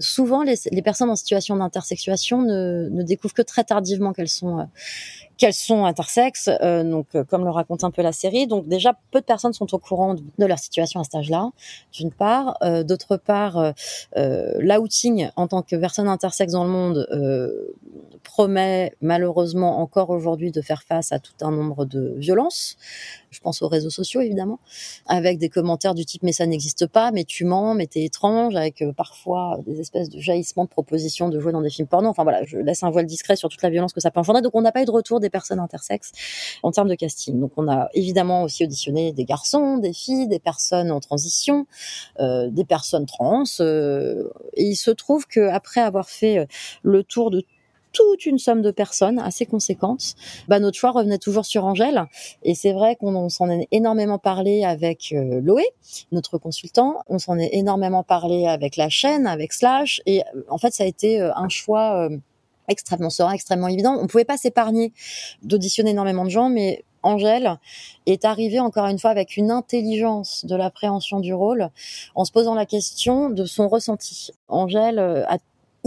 Souvent 0.00 0.42
les, 0.42 0.82
personnes 0.82 1.10
en 1.10 1.16
situation 1.16 1.56
d'intersexuation 1.56 2.42
ne, 2.42 2.88
ne, 2.90 3.02
découvrent 3.02 3.34
que 3.34 3.42
très 3.42 3.64
tardivement 3.64 4.12
qu'elles 4.12 4.28
sont 4.28 4.58
euh, 4.58 4.64
qu'elles 5.38 5.54
sont 5.54 5.84
intersexes, 5.84 6.50
euh, 6.62 6.82
donc 6.82 7.06
euh, 7.14 7.24
comme 7.24 7.44
le 7.44 7.50
raconte 7.50 7.84
un 7.84 7.90
peu 7.90 8.02
la 8.02 8.12
série. 8.12 8.46
Donc 8.46 8.66
déjà, 8.66 8.98
peu 9.12 9.20
de 9.20 9.24
personnes 9.24 9.52
sont 9.52 9.72
au 9.72 9.78
courant 9.78 10.14
de, 10.14 10.46
leur 10.46 10.58
situation 10.58 11.00
à 11.00 11.04
cet 11.04 11.14
âge-là, 11.14 11.50
d'une 11.92 12.10
part. 12.10 12.58
Euh, 12.62 12.82
d'autre 12.82 13.16
part, 13.16 13.72
l'outing 14.16 15.28
en 15.36 15.46
tant 15.46 15.62
que 15.62 15.76
personne 15.76 16.08
intersexe 16.08 16.52
dans 16.52 16.64
le 16.64 16.70
monde 16.70 17.06
promet 18.24 18.92
malheureusement 19.00 19.80
encore 19.80 20.10
aujourd'hui 20.10 20.50
de 20.50 20.60
faire 20.60 20.82
face 20.82 21.12
à 21.12 21.18
tout 21.20 21.32
un 21.40 21.52
nombre 21.52 21.84
de 21.84 22.14
violences 22.16 22.76
je 23.30 23.40
pense 23.40 23.62
aux 23.62 23.68
réseaux 23.68 23.90
sociaux 23.90 24.20
évidemment, 24.20 24.60
avec 25.06 25.38
des 25.38 25.48
commentaires 25.48 25.94
du 25.94 26.04
type 26.04 26.22
mais 26.22 26.32
ça 26.32 26.46
n'existe 26.46 26.86
pas, 26.86 27.10
mais 27.10 27.24
tu 27.24 27.44
mens, 27.44 27.74
mais 27.74 27.86
t'es 27.86 28.04
étrange, 28.04 28.54
avec 28.56 28.82
euh, 28.82 28.92
parfois 28.92 29.58
des 29.66 29.80
espèces 29.80 30.08
de 30.08 30.18
jaillissements 30.18 30.64
de 30.64 30.68
propositions 30.68 31.28
de 31.28 31.38
jouer 31.38 31.52
dans 31.52 31.62
des 31.62 31.70
films 31.70 31.88
porno. 31.88 32.08
Enfin 32.08 32.22
voilà, 32.22 32.44
je 32.44 32.58
laisse 32.58 32.82
un 32.82 32.90
voile 32.90 33.06
discret 33.06 33.36
sur 33.36 33.48
toute 33.48 33.62
la 33.62 33.70
violence 33.70 33.92
que 33.92 34.00
ça 34.00 34.10
peut 34.10 34.20
engendrer. 34.20 34.42
Donc 34.42 34.54
on 34.54 34.62
n'a 34.62 34.72
pas 34.72 34.82
eu 34.82 34.84
de 34.84 34.90
retour 34.90 35.20
des 35.20 35.30
personnes 35.30 35.60
intersexes 35.60 36.12
en 36.62 36.70
termes 36.70 36.88
de 36.88 36.94
casting. 36.94 37.38
Donc 37.40 37.52
on 37.56 37.68
a 37.68 37.88
évidemment 37.94 38.42
aussi 38.42 38.64
auditionné 38.64 39.12
des 39.12 39.24
garçons, 39.24 39.78
des 39.78 39.92
filles, 39.92 40.28
des 40.28 40.38
personnes 40.38 40.90
en 40.90 41.00
transition, 41.00 41.66
euh, 42.20 42.48
des 42.50 42.64
personnes 42.64 43.06
trans. 43.06 43.44
Euh, 43.60 44.28
et 44.54 44.64
il 44.64 44.76
se 44.76 44.90
trouve 44.90 45.26
que 45.26 45.48
après 45.48 45.80
avoir 45.80 46.08
fait 46.08 46.46
le 46.82 47.02
tour 47.04 47.30
de 47.30 47.42
toute 47.98 48.26
une 48.26 48.38
somme 48.38 48.62
de 48.62 48.70
personnes 48.70 49.18
assez 49.18 49.44
conséquente, 49.44 50.14
bah, 50.46 50.60
notre 50.60 50.78
choix 50.78 50.92
revenait 50.92 51.18
toujours 51.18 51.44
sur 51.44 51.64
Angèle. 51.64 52.04
Et 52.44 52.54
c'est 52.54 52.72
vrai 52.72 52.94
qu'on 52.94 53.28
s'en 53.28 53.50
est 53.50 53.66
énormément 53.72 54.18
parlé 54.18 54.62
avec 54.62 55.12
euh, 55.12 55.40
Loé, 55.40 55.64
notre 56.12 56.38
consultant. 56.38 57.02
On 57.08 57.18
s'en 57.18 57.38
est 57.38 57.50
énormément 57.52 58.04
parlé 58.04 58.46
avec 58.46 58.76
la 58.76 58.88
chaîne, 58.88 59.26
avec 59.26 59.52
Slash. 59.52 60.00
Et 60.06 60.22
euh, 60.22 60.42
en 60.48 60.58
fait, 60.58 60.72
ça 60.72 60.84
a 60.84 60.86
été 60.86 61.20
euh, 61.20 61.34
un 61.34 61.48
choix 61.48 62.08
extrêmement 62.68 63.10
serein, 63.10 63.32
extrêmement 63.32 63.68
évident. 63.68 63.98
On 64.00 64.06
pouvait 64.06 64.24
pas 64.24 64.36
s'épargner 64.36 64.92
d'auditionner 65.42 65.90
énormément 65.90 66.24
de 66.24 66.30
gens, 66.30 66.50
mais 66.50 66.84
Angèle 67.02 67.58
est 68.06 68.24
arrivée 68.24 68.60
encore 68.60 68.86
une 68.86 68.98
fois 68.98 69.10
avec 69.10 69.36
une 69.36 69.50
intelligence 69.50 70.44
de 70.44 70.54
l'appréhension 70.54 71.18
du 71.18 71.34
rôle 71.34 71.70
en 72.14 72.24
se 72.24 72.30
posant 72.30 72.54
la 72.54 72.66
question 72.66 73.30
de 73.30 73.44
son 73.44 73.68
ressenti. 73.68 74.30
Angèle 74.48 74.98
a 74.98 75.38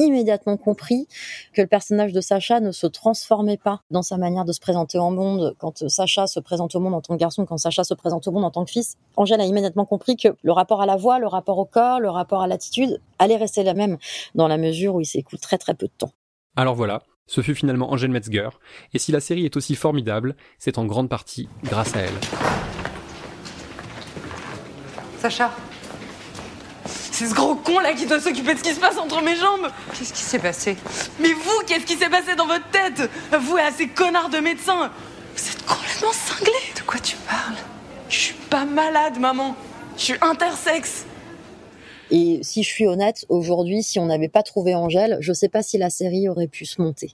immédiatement 0.02 0.58
compris 0.58 1.08
que 1.54 1.62
le 1.62 1.68
personnage 1.68 2.14
de 2.14 2.22
Sacha 2.22 2.60
ne 2.60 2.72
se 2.72 2.88
transformait 2.88 3.58
pas 3.58 3.82
dans 3.92 4.02
sa 4.02 4.18
manière 4.18 4.46
de 4.46 4.52
se 4.52 4.60
présenter 4.60 4.98
au 4.98 5.10
monde. 5.10 5.56
Quand 5.60 5.88
Sacha 5.88 6.28
se 6.28 6.40
présente 6.40 6.76
au 6.76 6.80
monde 6.80 6.94
en 6.94 7.02
tant 7.02 7.16
que 7.16 7.20
garçon, 7.20 7.46
quand 7.46 7.58
Sacha 7.58 7.84
se 7.84 7.94
présente 7.94 8.28
au 8.28 8.32
monde 8.32 8.44
en 8.44 8.52
tant 8.52 8.66
que 8.66 8.72
fils, 8.72 8.96
Angèle 9.16 9.42
a 9.42 9.46
immédiatement 9.46 9.86
compris 9.86 10.16
que 10.16 10.30
le 10.42 10.52
rapport 10.52 10.82
à 10.82 10.86
la 10.86 10.96
voix, 10.96 11.20
le 11.20 11.28
rapport 11.28 11.58
au 11.58 11.66
corps, 11.66 12.00
le 12.00 12.10
rapport 12.10 12.42
à 12.42 12.48
l'attitude 12.48 13.00
allait 13.20 13.38
rester 13.38 13.64
la 13.64 13.74
même 13.74 13.98
dans 14.36 14.48
la 14.48 14.58
mesure 14.58 14.96
où 14.96 15.02
il 15.02 15.06
s'écoule 15.06 15.40
très 15.40 15.58
très 15.58 15.74
peu 15.74 15.88
de 15.88 15.94
temps. 15.98 16.12
Alors 16.56 16.76
voilà, 16.76 17.02
ce 17.28 17.42
fut 17.42 17.56
finalement 17.56 17.92
Angèle 17.92 18.12
Metzger, 18.12 18.50
et 18.94 19.00
si 19.00 19.12
la 19.12 19.20
série 19.20 19.46
est 19.46 19.56
aussi 19.56 19.76
formidable, 19.76 20.36
c'est 20.60 20.78
en 20.78 20.86
grande 20.86 21.10
partie 21.10 21.48
grâce 21.64 21.96
à 21.96 22.00
elle. 22.02 22.14
Sacha, 25.20 25.52
c'est 27.22 27.28
ce 27.28 27.36
gros 27.36 27.54
con 27.54 27.78
là 27.78 27.94
qui 27.94 28.08
doit 28.08 28.20
s'occuper 28.20 28.56
de 28.56 28.58
ce 28.58 28.64
qui 28.64 28.74
se 28.74 28.80
passe 28.80 28.98
entre 28.98 29.22
mes 29.22 29.36
jambes. 29.36 29.68
Qu'est-ce 29.94 30.12
qui 30.12 30.24
s'est 30.24 30.40
passé? 30.40 30.76
Mais 31.20 31.32
vous, 31.34 31.62
qu'est-ce 31.68 31.86
qui 31.86 31.94
s'est 31.94 32.10
passé 32.10 32.36
dans 32.36 32.48
votre 32.48 32.68
tête? 32.72 33.12
Vous 33.40 33.60
et 33.60 33.62
à 33.62 33.72
ces 33.72 33.88
connards 33.88 34.30
de 34.30 34.40
médecins 34.40 34.90
Vous 35.36 35.48
êtes 35.48 35.64
complètement 35.64 36.14
cinglés. 36.14 36.74
De 36.76 36.82
quoi 36.82 37.00
tu 37.00 37.16
parles? 37.18 37.58
Je 38.10 38.18
suis 38.18 38.34
pas 38.50 38.66
malade, 38.66 39.20
maman. 39.20 39.56
Je 39.98 40.02
suis 40.02 40.16
intersexe. 40.20 41.06
Et 42.10 42.40
si 42.42 42.64
je 42.64 42.70
suis 42.70 42.88
honnête, 42.88 43.24
aujourd'hui, 43.30 43.84
si 43.84 44.00
on 44.00 44.08
n'avait 44.08 44.28
pas 44.28 44.42
trouvé 44.42 44.74
Angèle, 44.74 45.18
je 45.20 45.32
sais 45.32 45.48
pas 45.48 45.62
si 45.62 45.78
la 45.78 45.92
série 45.92 46.28
aurait 46.28 46.48
pu 46.48 46.66
se 46.66 46.82
monter, 46.82 47.14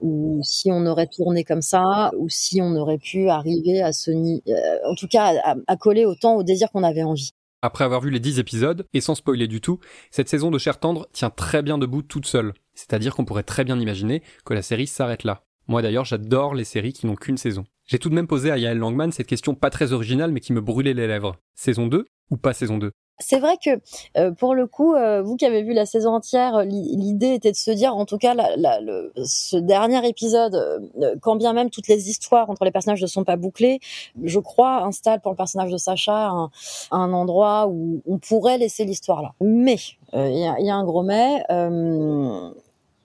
ou 0.00 0.40
si 0.44 0.70
on 0.70 0.86
aurait 0.86 1.08
tourné 1.08 1.42
comme 1.42 1.62
ça, 1.62 2.12
ou 2.16 2.28
si 2.28 2.62
on 2.62 2.76
aurait 2.76 2.96
pu 2.98 3.28
arriver 3.28 3.82
à 3.82 3.92
se, 3.92 4.10
euh, 4.12 4.78
en 4.88 4.94
tout 4.94 5.08
cas, 5.08 5.34
à, 5.42 5.56
à 5.66 5.76
coller 5.76 6.06
autant 6.06 6.36
au 6.36 6.44
désir 6.44 6.70
qu'on 6.70 6.84
avait 6.84 7.02
envie. 7.02 7.32
Après 7.60 7.84
avoir 7.84 8.00
vu 8.00 8.10
les 8.10 8.20
10 8.20 8.38
épisodes, 8.38 8.86
et 8.92 9.00
sans 9.00 9.16
spoiler 9.16 9.48
du 9.48 9.60
tout, 9.60 9.80
cette 10.12 10.28
saison 10.28 10.52
de 10.52 10.58
Cher 10.58 10.78
Tendre 10.78 11.08
tient 11.12 11.30
très 11.30 11.60
bien 11.60 11.76
debout 11.76 12.02
toute 12.02 12.26
seule. 12.26 12.52
C'est-à-dire 12.74 13.16
qu'on 13.16 13.24
pourrait 13.24 13.42
très 13.42 13.64
bien 13.64 13.80
imaginer 13.80 14.22
que 14.44 14.54
la 14.54 14.62
série 14.62 14.86
s'arrête 14.86 15.24
là. 15.24 15.42
Moi 15.66 15.82
d'ailleurs, 15.82 16.04
j'adore 16.04 16.54
les 16.54 16.62
séries 16.62 16.92
qui 16.92 17.06
n'ont 17.06 17.16
qu'une 17.16 17.36
saison. 17.36 17.64
J'ai 17.84 17.98
tout 17.98 18.10
de 18.10 18.14
même 18.14 18.28
posé 18.28 18.52
à 18.52 18.58
Yael 18.58 18.78
Langman 18.78 19.10
cette 19.10 19.26
question 19.26 19.56
pas 19.56 19.70
très 19.70 19.92
originale 19.92 20.30
mais 20.30 20.40
qui 20.40 20.52
me 20.52 20.60
brûlait 20.60 20.94
les 20.94 21.08
lèvres. 21.08 21.36
Saison 21.56 21.88
2 21.88 22.06
ou 22.30 22.36
pas 22.36 22.54
saison 22.54 22.78
2 22.78 22.92
c'est 23.20 23.38
vrai 23.38 23.56
que 23.56 23.70
euh, 24.16 24.30
pour 24.32 24.54
le 24.54 24.66
coup, 24.66 24.94
euh, 24.94 25.22
vous 25.22 25.36
qui 25.36 25.44
avez 25.44 25.62
vu 25.62 25.72
la 25.72 25.86
saison 25.86 26.14
entière, 26.14 26.62
l'idée 26.64 27.34
était 27.34 27.50
de 27.50 27.56
se 27.56 27.70
dire, 27.70 27.96
en 27.96 28.04
tout 28.04 28.18
cas, 28.18 28.34
la, 28.34 28.80
le, 28.80 29.12
ce 29.24 29.56
dernier 29.56 30.06
épisode, 30.08 30.54
euh, 30.54 31.16
quand 31.20 31.36
bien 31.36 31.52
même 31.52 31.70
toutes 31.70 31.88
les 31.88 32.08
histoires 32.10 32.48
entre 32.48 32.64
les 32.64 32.70
personnages 32.70 33.02
ne 33.02 33.06
sont 33.06 33.24
pas 33.24 33.36
bouclées, 33.36 33.80
je 34.22 34.38
crois 34.38 34.84
installe 34.84 35.20
pour 35.20 35.32
le 35.32 35.36
personnage 35.36 35.70
de 35.70 35.76
Sacha 35.76 36.28
un, 36.28 36.50
un 36.90 37.12
endroit 37.12 37.66
où 37.68 38.02
on 38.06 38.18
pourrait 38.18 38.58
laisser 38.58 38.84
l'histoire 38.84 39.22
là. 39.22 39.32
Mais 39.40 39.78
il 40.12 40.38
y 40.38 40.46
a, 40.46 40.58
y, 40.60 40.70
a, 40.70 40.74
un 40.74 40.84
gros 40.84 41.02
mais 41.02 41.42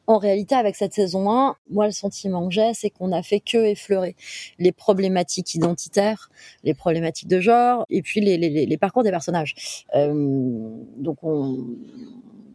en 0.08 0.18
réalité, 0.18 0.56
avec 0.56 0.76
cette 0.76 0.94
saison 0.94 1.32
1, 1.32 1.56
moi, 1.70 1.86
le 1.86 1.92
sentiment 1.92 2.48
que 2.48 2.54
j'ai, 2.54 2.74
c'est 2.74 2.90
qu'on 2.90 3.12
a 3.12 3.24
fait 3.24 3.40
que 3.40 3.58
effleurer 3.58 4.16
les 4.60 4.72
problématiques 4.72 5.56
identitaires, 5.56 6.30
les 6.64 6.74
problématiques 6.74 7.30
de 7.30 7.40
genre, 7.40 7.86
et 7.90 8.02
puis 8.02 8.20
les 8.22 8.78
parcours 8.78 9.04
des 9.04 9.12
personnages. 9.12 9.86
Euh, 9.96 10.14
donc, 10.98 11.24
on, 11.24 11.66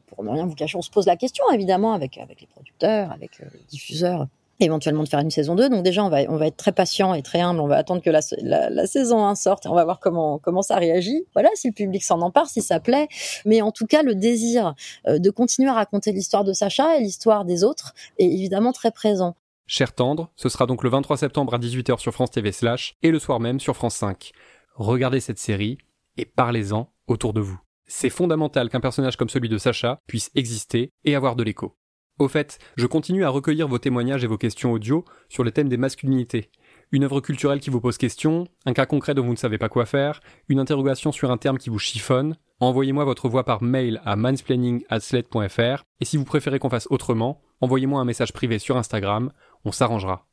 pour 0.06 0.24
ne 0.24 0.30
rien 0.30 0.46
vous 0.46 0.54
cacher, 0.54 0.76
on 0.76 0.82
se 0.82 0.90
pose 0.90 1.06
la 1.06 1.16
question, 1.16 1.44
évidemment, 1.52 1.92
avec, 1.92 2.18
avec 2.18 2.40
les 2.40 2.46
producteurs, 2.46 3.12
avec 3.12 3.40
euh, 3.40 3.46
les 3.54 3.64
diffuseurs 3.68 4.26
éventuellement 4.60 5.04
de 5.04 5.08
faire 5.08 5.20
une 5.20 5.30
saison 5.30 5.54
2. 5.54 5.68
Donc 5.68 5.82
déjà, 5.82 6.04
on 6.04 6.08
va, 6.08 6.22
on 6.28 6.36
va 6.36 6.46
être 6.46 6.56
très 6.56 6.72
patient 6.72 7.14
et 7.14 7.22
très 7.22 7.40
humble. 7.40 7.60
On 7.60 7.68
va 7.68 7.76
attendre 7.76 8.02
que 8.02 8.10
la, 8.10 8.86
saison 8.86 9.24
1 9.24 9.34
sorte 9.34 9.66
et 9.66 9.68
on 9.68 9.74
va 9.74 9.84
voir 9.84 10.00
comment, 10.00 10.38
comment 10.38 10.62
ça 10.62 10.76
réagit. 10.76 11.24
Voilà, 11.34 11.48
si 11.54 11.68
le 11.68 11.74
public 11.74 12.02
s'en 12.02 12.20
empare, 12.20 12.48
si 12.48 12.62
ça 12.62 12.80
plaît. 12.80 13.08
Mais 13.44 13.62
en 13.62 13.72
tout 13.72 13.86
cas, 13.86 14.02
le 14.02 14.14
désir 14.14 14.74
euh, 15.06 15.18
de 15.18 15.30
continuer 15.30 15.68
à 15.68 15.74
raconter 15.74 16.12
l'histoire 16.12 16.44
de 16.44 16.52
Sacha 16.52 16.96
et 16.96 17.00
l'histoire 17.00 17.44
des 17.44 17.64
autres 17.64 17.94
est 18.18 18.26
évidemment 18.26 18.72
très 18.72 18.90
présent. 18.90 19.36
Cher 19.66 19.92
tendre, 19.92 20.30
ce 20.36 20.48
sera 20.48 20.66
donc 20.66 20.82
le 20.82 20.88
23 20.88 21.18
septembre 21.18 21.54
à 21.54 21.58
18h 21.58 21.98
sur 21.98 22.12
France 22.12 22.30
TV 22.30 22.52
Slash 22.52 22.96
et 23.02 23.10
le 23.10 23.18
soir 23.18 23.38
même 23.38 23.60
sur 23.60 23.76
France 23.76 23.96
5. 23.96 24.32
Regardez 24.74 25.20
cette 25.20 25.38
série 25.38 25.76
et 26.16 26.24
parlez-en 26.24 26.88
autour 27.06 27.34
de 27.34 27.40
vous. 27.40 27.60
C'est 27.86 28.10
fondamental 28.10 28.70
qu'un 28.70 28.80
personnage 28.80 29.16
comme 29.16 29.28
celui 29.28 29.48
de 29.48 29.58
Sacha 29.58 30.00
puisse 30.06 30.30
exister 30.34 30.90
et 31.04 31.14
avoir 31.14 31.36
de 31.36 31.42
l'écho. 31.42 31.74
Au 32.18 32.26
fait, 32.26 32.58
je 32.76 32.86
continue 32.86 33.24
à 33.24 33.28
recueillir 33.28 33.68
vos 33.68 33.78
témoignages 33.78 34.24
et 34.24 34.26
vos 34.26 34.38
questions 34.38 34.72
audio 34.72 35.04
sur 35.28 35.44
le 35.44 35.52
thème 35.52 35.68
des 35.68 35.76
masculinités. 35.76 36.50
Une 36.90 37.04
œuvre 37.04 37.20
culturelle 37.20 37.60
qui 37.60 37.70
vous 37.70 37.80
pose 37.80 37.96
question, 37.96 38.48
un 38.66 38.72
cas 38.72 38.86
concret 38.86 39.14
dont 39.14 39.24
vous 39.24 39.32
ne 39.32 39.36
savez 39.36 39.58
pas 39.58 39.68
quoi 39.68 39.86
faire, 39.86 40.20
une 40.48 40.58
interrogation 40.58 41.12
sur 41.12 41.30
un 41.30 41.36
terme 41.36 41.58
qui 41.58 41.70
vous 41.70 41.78
chiffonne, 41.78 42.36
envoyez-moi 42.58 43.04
votre 43.04 43.28
voix 43.28 43.44
par 43.44 43.62
mail 43.62 44.00
à 44.04 44.16
mansplaining@sled.fr 44.16 45.84
et 46.00 46.04
si 46.04 46.16
vous 46.16 46.24
préférez 46.24 46.58
qu'on 46.58 46.70
fasse 46.70 46.88
autrement, 46.90 47.40
envoyez-moi 47.60 48.00
un 48.00 48.04
message 48.04 48.32
privé 48.32 48.58
sur 48.58 48.76
Instagram, 48.76 49.30
on 49.64 49.70
s'arrangera. 49.70 50.26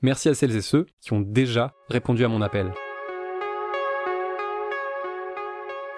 Merci 0.00 0.28
à 0.28 0.34
celles 0.34 0.54
et 0.54 0.60
ceux 0.60 0.86
qui 1.00 1.12
ont 1.12 1.20
déjà 1.20 1.72
répondu 1.88 2.24
à 2.24 2.28
mon 2.28 2.42
appel. 2.42 2.72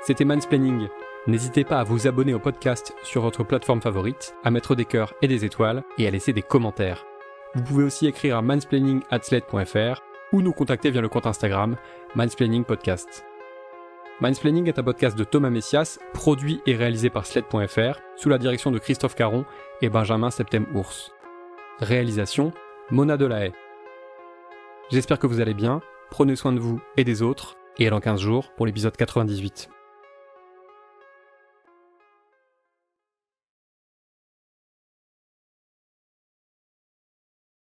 C'était 0.06 0.24
Mansplaining, 0.24 0.88
N'hésitez 1.26 1.64
pas 1.64 1.80
à 1.80 1.84
vous 1.84 2.06
abonner 2.06 2.34
au 2.34 2.38
podcast 2.38 2.94
sur 3.02 3.22
votre 3.22 3.44
plateforme 3.44 3.80
favorite, 3.80 4.34
à 4.44 4.50
mettre 4.50 4.74
des 4.74 4.84
cœurs 4.84 5.14
et 5.22 5.28
des 5.28 5.44
étoiles 5.46 5.82
et 5.96 6.06
à 6.06 6.10
laisser 6.10 6.34
des 6.34 6.42
commentaires. 6.42 7.06
Vous 7.54 7.62
pouvez 7.62 7.84
aussi 7.84 8.06
écrire 8.06 8.36
à 8.36 8.42
mansplaining@sled.fr 8.42 10.02
ou 10.32 10.42
nous 10.42 10.52
contacter 10.52 10.90
via 10.90 11.00
le 11.00 11.08
compte 11.08 11.26
Instagram 11.26 11.76
Mansplaining 12.14 12.64
Podcast. 12.64 13.24
Est 14.22 14.78
un 14.78 14.82
podcast 14.82 15.18
de 15.18 15.24
Thomas 15.24 15.50
Messias, 15.50 15.98
produit 16.12 16.60
et 16.66 16.76
réalisé 16.76 17.10
par 17.10 17.26
sled.fr 17.26 18.00
sous 18.16 18.28
la 18.28 18.38
direction 18.38 18.70
de 18.70 18.78
Christophe 18.78 19.14
Caron 19.16 19.44
et 19.82 19.88
Benjamin 19.88 20.30
Septem-Ours. 20.30 21.12
Réalisation 21.80 22.52
Mona 22.90 23.16
Delahaye. 23.16 23.52
J'espère 24.90 25.18
que 25.18 25.26
vous 25.26 25.40
allez 25.40 25.54
bien, 25.54 25.80
prenez 26.10 26.36
soin 26.36 26.52
de 26.52 26.60
vous 26.60 26.80
et 26.96 27.04
des 27.04 27.22
autres, 27.22 27.56
et 27.78 27.86
à 27.86 27.90
dans 27.90 28.00
15 28.00 28.20
jours 28.20 28.52
pour 28.56 28.66
l'épisode 28.66 28.96
98. 28.96 29.73